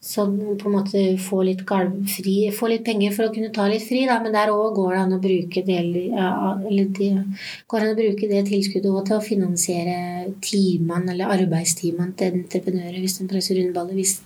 så 0.00 0.24
på 0.26 0.68
en 0.68 0.74
måte 0.74 1.00
få 1.20 1.42
litt, 1.44 1.60
galvfri, 1.68 2.48
få 2.56 2.70
litt 2.72 2.86
penger 2.86 3.12
for 3.12 3.28
å 3.28 3.32
kunne 3.34 3.50
ta 3.52 3.66
litt 3.68 3.84
fri, 3.84 4.06
da. 4.08 4.16
men 4.24 4.32
der 4.32 4.48
òg 4.48 4.78
går 4.78 4.94
det 4.94 5.00
an 5.02 5.12
å 5.12 5.20
bruke 5.20 5.62
det, 5.66 5.80
an 6.16 6.64
å 6.64 7.98
bruke 7.98 8.30
det 8.30 8.40
tilskuddet 8.48 9.10
til 9.10 9.18
å 9.18 9.20
finansiere 9.20 9.98
timene 10.40 11.12
eller 11.12 11.34
arbeidstimene 11.36 12.16
til 12.16 12.40
entreprenører 12.40 12.96
hvis 12.96 13.18
de 13.20 13.28
presser 13.28 13.60
rundballer, 13.60 14.00
hvis 14.00 14.16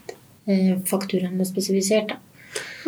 eh, 0.47 0.79
fakturaen 0.87 1.43
er 1.43 1.51
spesifisert. 1.51 2.15
Da. 2.15 2.23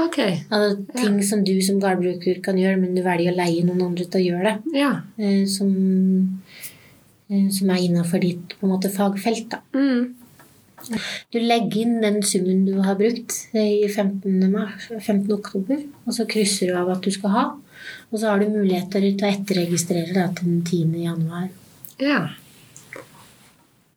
Ok. 0.06 0.20
Altså, 0.22 0.84
ting 0.94 1.18
som 1.26 1.42
du 1.44 1.56
som 1.66 1.82
gårdbruker 1.82 2.38
kan 2.44 2.58
gjøre, 2.60 2.78
men 2.80 2.94
du 2.94 3.02
velger 3.02 3.34
å 3.34 3.38
leie 3.40 3.66
noen 3.66 3.82
andre 3.88 4.06
til 4.06 4.22
å 4.22 4.26
gjøre 4.30 4.52
det. 4.52 4.78
Ja. 4.78 4.92
eh, 5.18 5.42
som, 5.50 5.72
som 7.26 7.70
er 7.74 7.82
innafor 7.82 8.22
ditt 8.22 8.54
på 8.58 8.66
en 8.66 8.72
måte, 8.76 8.90
fagfelt. 8.92 9.50
Da. 9.50 9.62
Mm. 9.74 10.14
Du 11.32 11.38
legger 11.40 11.82
inn 11.82 12.00
den 12.02 12.20
summen 12.22 12.64
du 12.66 12.76
har 12.84 12.98
brukt 12.98 13.34
eh, 13.56 13.82
i 13.82 13.88
15. 13.88 14.52
Mars, 14.52 14.88
15. 14.92 15.32
oktober, 15.34 15.80
og 16.04 16.14
så 16.14 16.26
krysser 16.30 16.70
du 16.70 16.78
av 16.78 16.92
at 16.94 17.02
du 17.02 17.10
skal 17.14 17.34
ha. 17.34 17.46
Og 18.10 18.20
så 18.20 18.30
har 18.30 18.42
du 18.42 18.52
muligheter 18.52 19.02
til 19.02 19.26
å 19.26 19.30
etterregistrere 19.32 20.14
da, 20.14 20.28
til 20.36 20.52
den 20.52 20.60
10. 20.64 20.98
januar. 21.06 21.48
ja. 22.02 22.26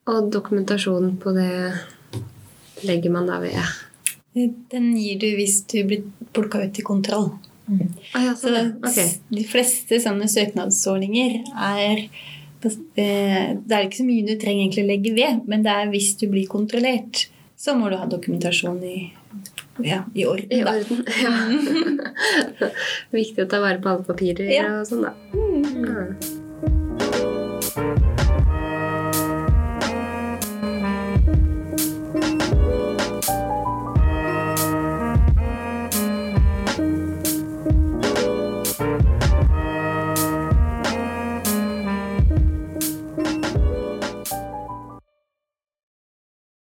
Og 0.09 0.31
dokumentasjonen 0.33 1.19
på 1.21 1.29
det 1.35 1.51
legger 2.87 3.11
man 3.13 3.27
da 3.29 3.35
ved 3.43 3.53
Den 4.71 4.87
gir 4.97 5.19
du 5.21 5.27
hvis 5.37 5.59
du 5.69 5.83
blir 5.85 6.07
plukka 6.33 6.63
ut 6.63 6.73
til 6.73 6.87
kontroll. 6.87 7.27
ah, 8.15 8.23
ja, 8.23 8.33
Så 8.33 8.49
så 8.49 8.63
okay. 8.81 9.09
de 9.29 9.43
fleste 9.45 9.99
sånne 10.01 10.25
søknadsordninger 10.25 11.43
er 11.53 12.07
eh, 12.07 12.38
Det 12.63 13.71
er 13.71 13.85
ikke 13.85 14.01
så 14.01 14.07
mye 14.07 14.25
du 14.27 14.33
trenger 14.41 14.65
egentlig 14.65 14.83
å 14.83 14.89
legge 14.89 15.13
ved, 15.15 15.45
men 15.47 15.63
det 15.63 15.71
er 15.71 15.91
hvis 15.93 16.11
du 16.19 16.27
blir 16.31 16.47
kontrollert, 16.51 17.27
så 17.59 17.75
må 17.77 17.89
du 17.91 17.95
ha 17.99 18.07
dokumentasjon 18.09 18.81
i, 18.87 18.97
ja, 19.83 20.01
i 20.15 20.25
orden. 20.27 20.51
I 20.51 20.63
orden. 20.67 21.05
Ja. 22.59 22.69
Viktig 23.15 23.45
å 23.45 23.49
ta 23.51 23.61
vare 23.63 23.79
på 23.83 23.89
alle 23.93 24.03
papirer 24.07 24.51
Ja. 24.51 24.67
og 24.81 24.87
sånn, 24.89 25.07
da. 25.07 25.15
Ja. 25.87 26.38